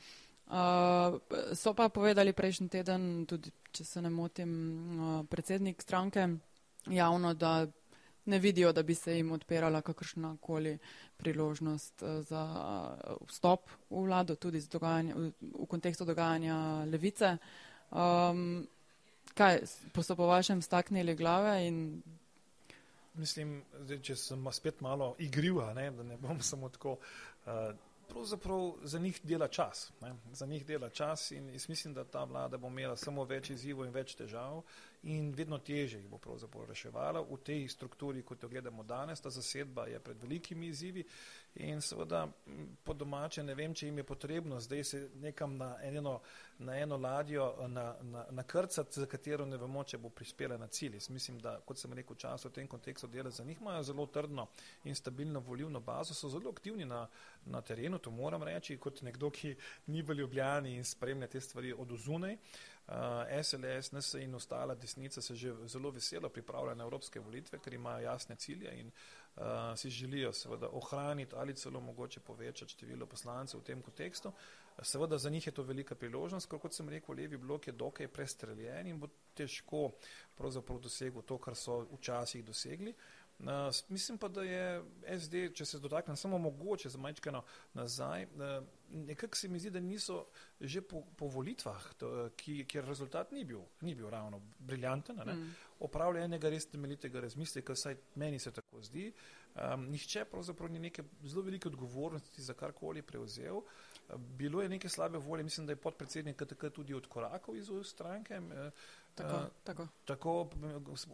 [0.47, 1.17] Uh,
[1.59, 4.51] so pa povedali prejšnji teden, tudi če se ne motim,
[4.95, 6.23] uh, predsednik stranke
[6.87, 7.67] javno, da
[8.27, 10.77] ne vidijo, da bi se jim odpirala kakršna koli
[11.17, 17.37] priložnost uh, za uh, vstop v vlado, tudi v, v kontekstu dogajanja levice.
[17.91, 18.67] Um,
[19.33, 19.61] kaj,
[20.03, 22.01] so po vašem staknili glave in
[23.17, 26.97] Mislim, da če sem spet malo igriva, ne, da ne bom samo tako.
[27.45, 27.71] Uh,
[28.07, 29.91] pravzaprav za njih dela čas.
[30.01, 30.15] Ne?
[30.33, 33.85] Za njih dela čas in jaz mislim, da ta vlada bo imela samo več izzivov
[33.85, 34.61] in več težav
[35.03, 39.21] in vedno teže jih bo pravzaprav reševala v tej strukturi, kot jo gledamo danes.
[39.21, 41.03] Ta zasedba je pred velikimi izzivi
[41.59, 42.27] in seveda
[42.83, 46.19] po domače ne vem, če jim je potrebno zdaj se nekam na eno,
[46.59, 47.47] na eno ladjo
[48.31, 50.95] nakrcati, na, na za katero ne vemo, če bo prispela na cilj.
[50.95, 54.05] Jaz mislim, da kot sem rekel, čas v tem kontekstu dela za njih imajo zelo
[54.05, 54.47] trdno
[54.83, 57.07] in stabilno volivno bazo, so zelo aktivni na,
[57.45, 59.55] na terenu, to moram reči, kot nekdo, ki
[59.87, 62.33] ni v Ljubljani in spremlja te stvari od ozunaj.
[62.33, 62.93] Uh, Uh,
[63.43, 67.99] SLS, NS in ostala desnica se že zelo veselo pripravlja na evropske volitve, ker imajo
[67.99, 68.93] jasne cilje in uh,
[69.75, 74.31] si želijo seveda ohraniti ali celo mogoče povečati število poslancev v tem kontekstu.
[74.81, 78.07] Seveda za njih je to velika priložnost, ker kot sem rekel, levi blok je dokaj
[78.07, 79.91] prestreljen in bo težko
[80.37, 82.93] pravzaprav dosegel to, kar so včasih dosegli.
[83.39, 83.45] Uh,
[83.89, 84.83] mislim pa, da je
[85.19, 89.79] SD, če se dotaknem samo mogoče za majčkano nazaj, uh, nekako se mi zdi, da
[89.79, 90.25] niso
[90.59, 95.49] že po, po volitvah, to, ki, kjer rezultat ni bil, ni bil ravno briljanten, mm.
[95.79, 99.11] opravlja enega res temeljitega razmisleka, saj meni se tako zdi.
[99.57, 103.61] Um, nihče pravzaprav ni neke zelo velike odgovornosti za karkoli prevzel.
[104.17, 108.39] Bilo je neke slabe volje, mislim, da je podpredsednik KTK tudi odkorakal iz stranke.
[109.15, 109.87] Tako, uh, tako.
[110.05, 110.49] tako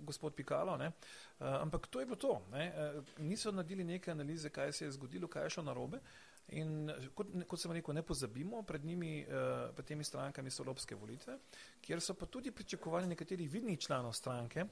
[0.02, 0.88] gospod Pikalo, ne?
[0.88, 2.42] Uh, ampak to je bilo to.
[2.52, 2.74] Ne?
[2.98, 5.98] Uh, niso naredili neke analize, kaj se je zgodilo, kaj je šlo narobe.
[5.98, 10.66] Uh, In kot, kot sem rekel, ne pozabimo, pred njimi, uh, pred temi strankami so
[10.68, 11.38] lobske volitve,
[11.82, 14.66] kjer so pa tudi pričakovali nekaterih vidnih članov stranke,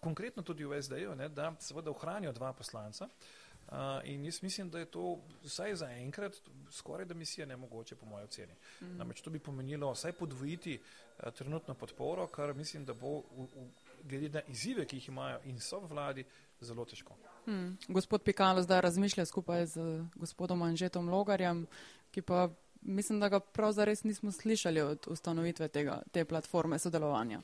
[0.00, 3.08] konkretno tudi v SD-ju, da seveda ohranijo dva poslanca.
[3.66, 6.36] Uh, in jaz mislim, da je to vsaj za enkrat
[6.70, 8.54] skoraj da misija nemogoče, po mojem oceni.
[8.80, 8.96] Mm.
[8.96, 13.66] Namreč to bi pomenilo vsaj podvojiti uh, trenutno podporo, kar mislim, da bo v, v,
[14.04, 16.24] glede na izzive, ki jih imajo in so v vladi,
[16.60, 17.18] zelo težko.
[17.46, 17.78] Hmm.
[17.88, 21.66] Gospod Pikalo zdaj razmišlja skupaj z gospodom Anžetom Logarjem,
[22.10, 22.48] ki pa
[22.82, 27.40] mislim, da ga prav zares nismo slišali od ustanovitve tega, te platforme sodelovanja.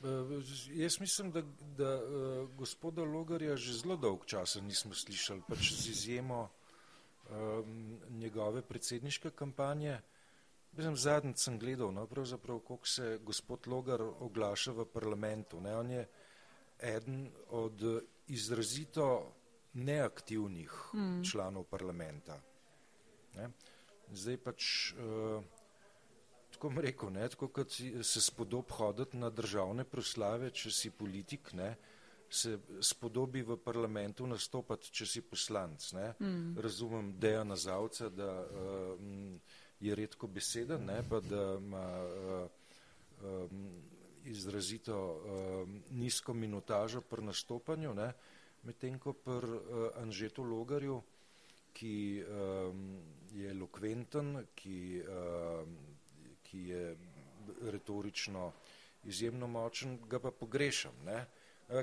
[0.00, 0.42] Uh,
[0.74, 1.42] jaz mislim, da,
[1.76, 6.48] da uh, gospoda Logarja že zelo dolg časa nismo slišali, pač z izjemo
[7.30, 10.00] um, njegove predsedniške kampanje.
[10.74, 12.06] Zadnjič sem gledal, no,
[12.42, 15.60] kako se gospod Logar oglaša v parlamentu.
[15.60, 16.08] Ne, on je
[16.82, 19.32] eden od izrazito
[19.74, 21.24] neaktivnih mm.
[21.24, 22.40] članov parlamenta.
[23.34, 23.48] Ne?
[24.12, 25.42] Zdaj pač, uh,
[26.52, 31.52] tako bom rekel, ne, tako kot se spodob hoditi na državne proslave, če si politik,
[31.52, 31.74] ne,
[32.30, 35.92] se spodobi v parlamentu nastopati, če si poslanc.
[36.20, 36.54] Mm.
[36.58, 42.46] Razumem Dejana Zavca, da uh, je redko beseden, ne, pa da ima uh,
[43.22, 43.66] um,
[44.24, 47.94] izrazito uh, nizko minutažo pri nastopanju,
[48.62, 51.02] medtem ko pri uh, Anžetu Logarju,
[51.74, 53.00] ki um,
[53.34, 55.68] je elokventen, ki, uh,
[56.42, 56.96] ki je
[57.62, 58.52] retorično
[59.04, 60.92] izjemno močen, ga pa pogrešam.
[61.04, 61.24] Ne?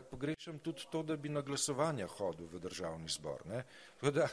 [0.10, 3.42] Pogrešam tudi to, da bi na glasovanja hodil v državni zbor.
[4.02, 4.28] Da,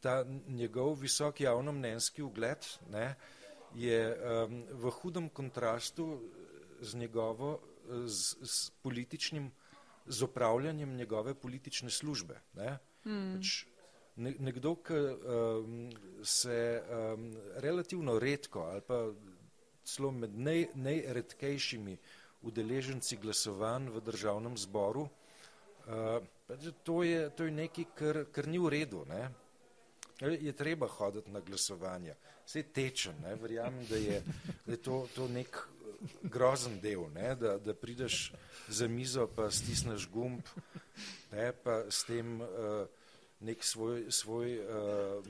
[0.00, 3.14] ta njegov visok javnomnenjski ugled ne,
[3.74, 6.20] je um, v hudem kontrastu
[6.80, 7.60] z njegovo
[8.06, 9.50] z, z političnim
[10.06, 12.40] z opravljanjem njegove politične službe.
[12.54, 12.78] Ne?
[13.04, 13.34] Mm.
[13.36, 13.64] Pač
[14.16, 15.90] nekdo, ki um,
[16.22, 19.06] se um, relativno redko ali pa
[19.84, 21.96] celo med nej, najredkejšimi
[22.42, 25.08] udeleženci glasovanj v državnem zboru,
[25.86, 26.20] uh,
[26.82, 29.04] to, je, to je nekaj, kar, kar ni v redu.
[29.08, 29.30] Ne?
[30.30, 32.14] Je treba hoditi na glasovanje.
[32.46, 33.34] Vse tečem, ne?
[33.34, 34.22] verjamem, da je,
[34.66, 35.58] da je to, to nek
[36.22, 37.34] grozen del, ne?
[37.34, 38.32] Da, da prideš
[38.68, 40.46] za mizo pa stisneš gumb,
[41.32, 41.52] ne?
[41.52, 42.86] pa s tem uh,
[43.40, 45.24] nek svoj, svoj uh,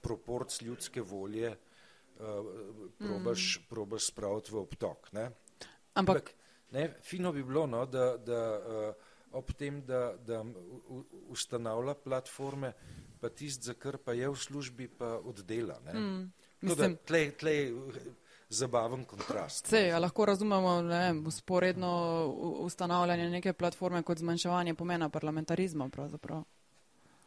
[0.00, 2.46] proporc ljudske volje uh,
[2.98, 3.68] probaš, mm.
[3.68, 5.12] probaš spraviti v obtok.
[5.12, 5.30] Ne?
[5.94, 6.32] Ampak
[6.70, 9.07] ne, fino bi bilo, no, da, da uh,
[9.38, 10.42] ob tem, da, da
[11.28, 12.72] ustanavlja platforme,
[13.20, 15.78] pa tist, za kar pa je v službi, pa oddela.
[15.86, 15.94] Ne?
[16.00, 16.32] Mm.
[16.60, 17.72] Mislim, da, tlej, tlej,
[18.48, 19.66] zabaven kontrast.
[19.66, 21.92] Se, lahko razumemo ne, usporedno
[22.60, 25.88] ustanavljanje neke platforme kot zmanjševanje pomena parlamentarizma.
[25.88, 26.44] Pravzaprav.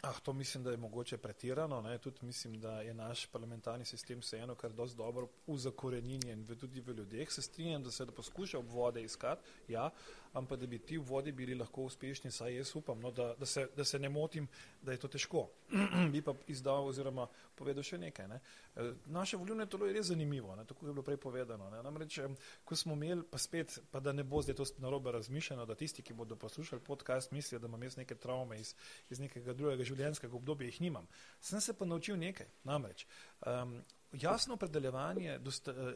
[0.01, 1.81] Ah, to mislim, da je mogoče pretirano.
[1.81, 1.97] Ne?
[1.97, 7.31] Tudi mislim, da je naš parlamentarni sistem vseeno kar dosti dobro uzakorenjen tudi v ljudeh.
[7.31, 9.89] Se strinjam, da se da poskuša obvode iskati, ja,
[10.33, 13.67] ampak da bi ti obvodi bili lahko uspešni, saj jaz upam, no, da, da, se,
[13.75, 14.47] da se ne motim,
[14.81, 15.49] da je to težko.
[16.13, 18.27] bi pa izdal oziroma povedal še nekaj.
[18.27, 18.39] Ne?
[18.75, 20.65] E, naše volilne telo je res zanimivo, ne?
[20.65, 21.69] tako je bilo prej povedano.
[21.69, 21.83] Ne?
[21.83, 22.19] Namreč,
[22.65, 26.03] ko smo imeli, pa spet, pa da ne bo zdaj to narobe razmišljeno, da tisti,
[26.03, 28.75] ki bodo poslušali podcast, mislijo, da imam jaz neke travme iz,
[29.09, 31.07] iz nekega drugega življenjskega obdobja jih nimam.
[31.41, 33.05] Sem se pa naučil nekaj, namreč
[33.45, 33.81] um,
[34.13, 35.39] jasno opredeljevanje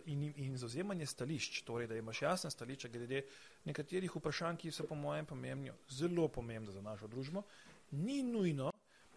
[0.06, 3.22] in, in zauzemanje stališč, torej da imaš jasne stališče glede
[3.66, 7.44] nekaterih vprašanj, ki so po mojem pomembni, zelo pomembne za našo družbo,
[7.92, 8.72] ni nujno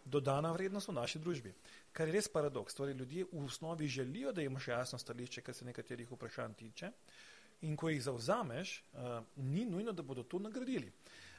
[0.05, 1.53] dodana vrednost v naši družbi.
[1.93, 5.65] Kar je res paradoks, torej ljudje v osnovi želijo, da imaš jasno stališče, kar se
[5.65, 6.91] nekaterih vprašanj tiče,
[7.69, 10.93] in ko jih zauzameš, uh, ni nujno, da bodo to nagradili.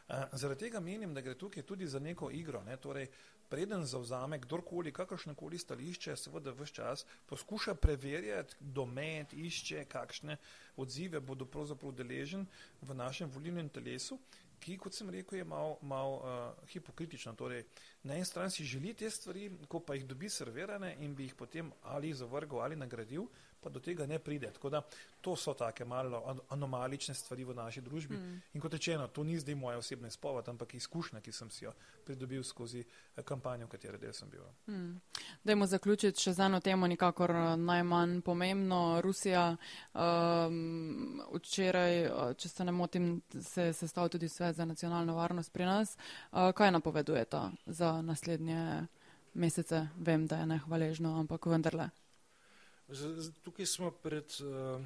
[0.10, 2.64] Uh, zaradi tega menim, da gre tukaj tudi za neko igro.
[2.64, 2.78] Ne?
[2.78, 3.08] Torej,
[3.50, 10.38] preden zauzame kdorkoli kakršnekoli stališče, seveda vse čas poskuša preverjati, domet, išče, kakšne
[10.78, 12.46] odzive bodo pravzaprav deležen
[12.82, 14.20] v našem volilnem telesu,
[14.60, 17.34] ki, kot sem rekel, je malo mal, uh, hipokritično.
[17.40, 17.64] Torej,
[18.04, 21.36] na eni strani si želi te stvari, ko pa jih dobi servirane in bi jih
[21.36, 23.28] potem ali zavrgal ali nagradil,
[23.62, 24.52] pa do tega ne pride.
[24.54, 24.82] Tako da
[25.22, 28.18] to so take malo anomalične stvari v naši družbi.
[28.18, 28.42] Mm.
[28.54, 31.74] In kot rečeno, to ni zdaj moja osebna izpoved, ampak izkušnja, ki sem si jo
[32.06, 34.44] pridobil skozi eh, kampanjo, v kateri del sem bil.
[34.68, 35.00] Mm.
[35.44, 39.02] Dajmo zaključiti še z eno temo, nikakor eh, najmanj pomembno.
[39.02, 39.46] Rusija
[39.94, 45.54] um, včeraj, eh, če se ne motim, se je sestavil tudi svet za nacionalno varnost
[45.54, 45.98] pri nas.
[46.32, 48.88] Uh, kaj napovedujete za naslednje
[49.34, 49.88] mesece?
[49.98, 51.90] Vem, da je nehvaležno, ampak vendarle.
[53.44, 54.82] Tukaj smo pred uh,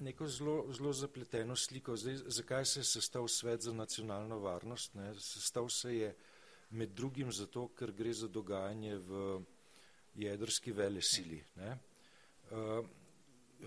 [0.00, 1.96] neko zelo, zelo zapleteno sliko.
[1.96, 4.94] Zdaj, zakaj se je sestal svet za nacionalno varnost?
[4.94, 5.14] Ne?
[5.20, 6.16] Sestal se je
[6.70, 9.40] med drugim zato, ker gre za dogajanje v
[10.14, 11.42] jedrski vele sili.
[11.56, 11.78] Ne?
[12.50, 12.86] Uh,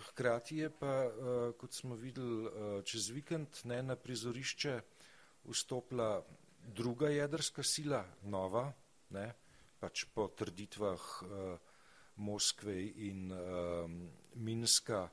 [0.07, 4.79] hkrati je pa, uh, kot smo videli uh, čez vikend, ne, na prizorišče
[5.51, 6.23] vstopila
[6.67, 8.71] druga jedrska sila, nova,
[9.09, 9.33] ne,
[9.79, 11.70] pač po trditvah uh,
[12.15, 15.09] Moskve in um, Minska,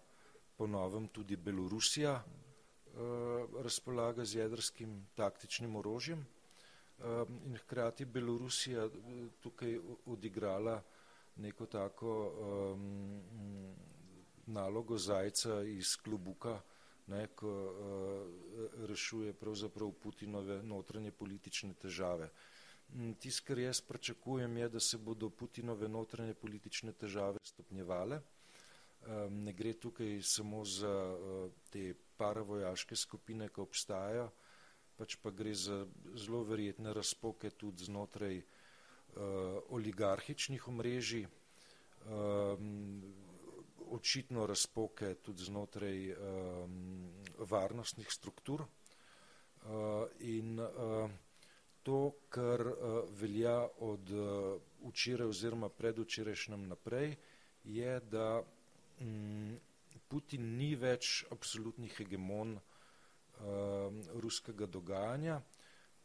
[0.56, 8.92] ponovem tudi Belorusija uh, razpolaga z jedrskim taktičnim orožjem um, in hkrati Belorusija uh,
[9.40, 10.82] tukaj odigrala
[11.36, 13.72] neko tako um,
[14.46, 16.60] nalogo zajca iz klubuka,
[17.06, 22.24] ne, ko uh, rešuje pravzaprav Putinove notranje politične težave.
[22.24, 22.57] Uh,
[23.18, 28.20] tisto, kar jaz pričakujem, je, da se bodo Putinove notranje politične težave stopnjevale.
[29.30, 34.28] Ne gre tukaj samo za eh, te paravojaške skupine, ki obstajajo,
[34.98, 35.84] pač pa gre za
[36.18, 41.28] zelo verjetne razpoke tudi znotraj uh, oligarhičnih omrežij,
[42.10, 43.04] um,
[43.94, 46.74] očitno razpoke tudi znotraj um,
[47.38, 50.58] varnostnih struktur uh, in
[51.88, 52.74] to, kar uh,
[53.20, 54.60] velja od uh,
[54.90, 57.14] včeraj oziroma predvčerajšnjem naprej,
[57.64, 58.42] je, da
[59.00, 59.54] um,
[60.08, 62.60] Putin ni več absolutni hegemon uh,
[64.20, 65.38] ruskega dogajanja,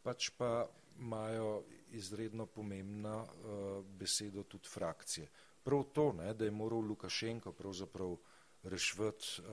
[0.07, 0.69] pač pa
[1.03, 1.65] imajo
[1.99, 5.27] izredno pomembna uh, besedo tudi frakcije.
[5.67, 8.15] Prav to, ne, da je moral Lukašenko pravzaprav
[8.63, 9.43] rešvati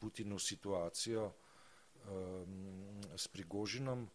[0.00, 1.26] Putinu situacijo
[3.16, 4.06] s Prigožinom,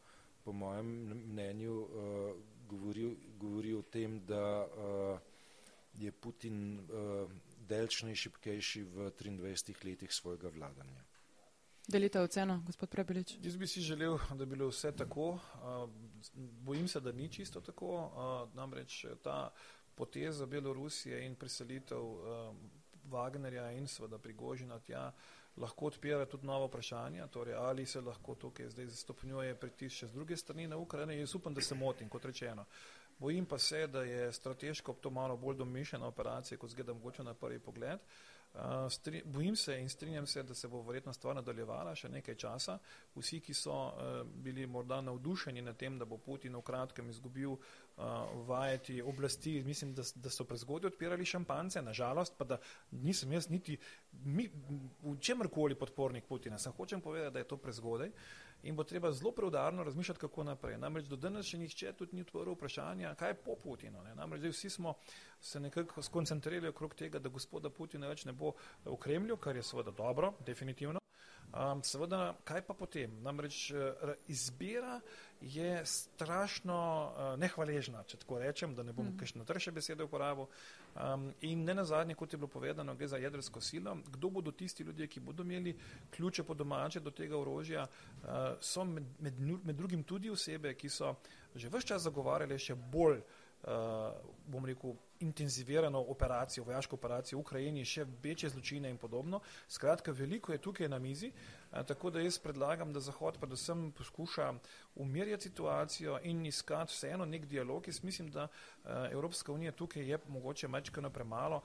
[0.48, 0.88] po mojem
[1.28, 1.90] mnenju uh,
[2.70, 5.20] govori, govori o tem, da uh,
[6.00, 7.32] je Putin uh,
[7.68, 11.04] delč najšipkejši v 23 letih svojega vladanja.
[11.88, 13.36] Delite oceno, gospod Prebelič?
[13.44, 15.40] Jaz bi si želel, da bi bilo vse tako.
[16.64, 17.92] Bojim se, da ni čisto tako.
[18.54, 19.50] Namreč ta
[19.96, 22.04] poteza Belorusije in preselitev
[23.12, 25.12] Wagnerja in seveda Prigožina tja
[25.58, 30.14] lahko odpira tudi nova vprašanja, torej ali se lahko tukaj zdaj stopnjuje pritisk še z
[30.14, 31.14] druge strani na Ukrajino.
[31.14, 32.66] Jaz upam, da se motim, kot rečeno.
[33.20, 37.34] Bojim pa se, da je strateško to malo bolj domišljena operacija, kot zgleda mogoče na
[37.34, 38.00] prvi pogled.
[38.00, 38.37] Uh,
[38.90, 42.78] stri, bojim se in strinjam se, da se bo verjetno stvar nadaljevala še nekaj časa.
[43.16, 47.54] Vsi, ki so uh, bili morda navdušeni nad tem, da bo Putin v kratkem izgubil
[47.54, 47.62] uh,
[48.48, 52.60] vajeti oblasti, mislim, da, da so prezgodaj odpirali šampance, nažalost pa da
[52.92, 53.78] nisem jaz niti
[54.24, 54.50] mi,
[55.04, 56.60] v čemrkoli podpornik Putina.
[56.60, 58.10] Sem hočem povedati, da je to prezgodaj.
[58.10, 60.78] Uh, in bo treba zelo preudarno razmišljati, kako naprej.
[60.78, 64.04] Namreč do danes še nihče tudi ni odprl vprašanja, kaj je po Putinu.
[64.04, 64.16] Ne?
[64.16, 64.96] Namreč vsi smo
[65.42, 68.56] se nekako skoncentrirali okrog tega, da gospoda Putina več ne bo
[68.86, 71.07] v Kremlju, kar je seveda dobro, definitivno.
[71.48, 73.12] Um, seveda, kaj pa potem?
[73.24, 75.00] Namreč uh, izbira
[75.42, 79.16] je strašno uh, nehvaležna, če tako rečem, da ne bom mm.
[79.22, 80.50] kakšne trše besede uporabil.
[80.98, 83.96] Um, in ne nazadnje, kot je bilo povedano, gre za jedrsko silo.
[84.12, 85.78] Kdo bodo tisti ljudje, ki bodo imeli
[86.12, 87.88] ključe po domače do tega orožja?
[87.88, 88.30] Uh,
[88.60, 91.16] so med, med, med drugim tudi osebe, ki so
[91.56, 93.22] že vse čas zagovarjali še bolj,
[93.64, 94.12] uh,
[94.52, 99.42] bom rekel, intenzivirano operacijo, vojaško operacijo v Ukrajini, še večje zločine in podobno.
[99.68, 101.32] Skratka, veliko je tukaj na mizi,
[101.88, 104.54] tako da jaz predlagam, da Zahod predvsem poskuša
[104.96, 107.88] umirjati situacijo in iskati vseeno nek dialog.
[107.88, 108.48] Jaz mislim, da
[109.12, 111.62] Evropska unija tukaj je mogoče mečkano premalo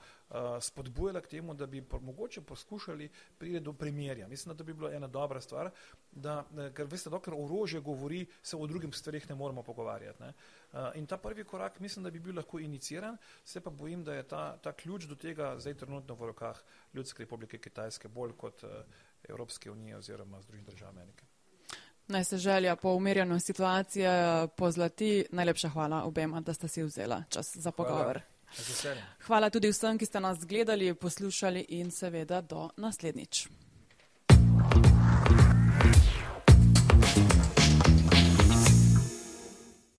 [0.61, 4.27] spodbujala k temu, da bi mogoče poskušali priti do primerja.
[4.27, 5.69] Mislim, da bi bilo ena dobra stvar,
[6.11, 6.45] da,
[6.75, 10.23] ker veste, dokler orožje govori, se o drugim stvarih ne moramo pogovarjati.
[10.23, 10.33] Ne?
[10.95, 14.27] In ta prvi korak mislim, da bi bil lahko iniciran, se pa bojim, da je
[14.27, 16.61] ta, ta ključ do tega zdaj trenutno v rokah
[16.93, 18.63] Ljudske republike Kitajske bolj kot
[19.29, 21.25] Evropske unije oziroma Združenih držav Amerike.
[22.07, 24.11] Naj se želja po umirjanju situacije
[24.57, 25.25] pozlati.
[25.31, 28.19] Najlepša hvala obema, da ste si vzela čas za pogovor.
[28.81, 28.97] Hvala.
[29.25, 33.47] hvala tudi vsem, ki ste nas gledali, poslušali in seveda do naslednjič.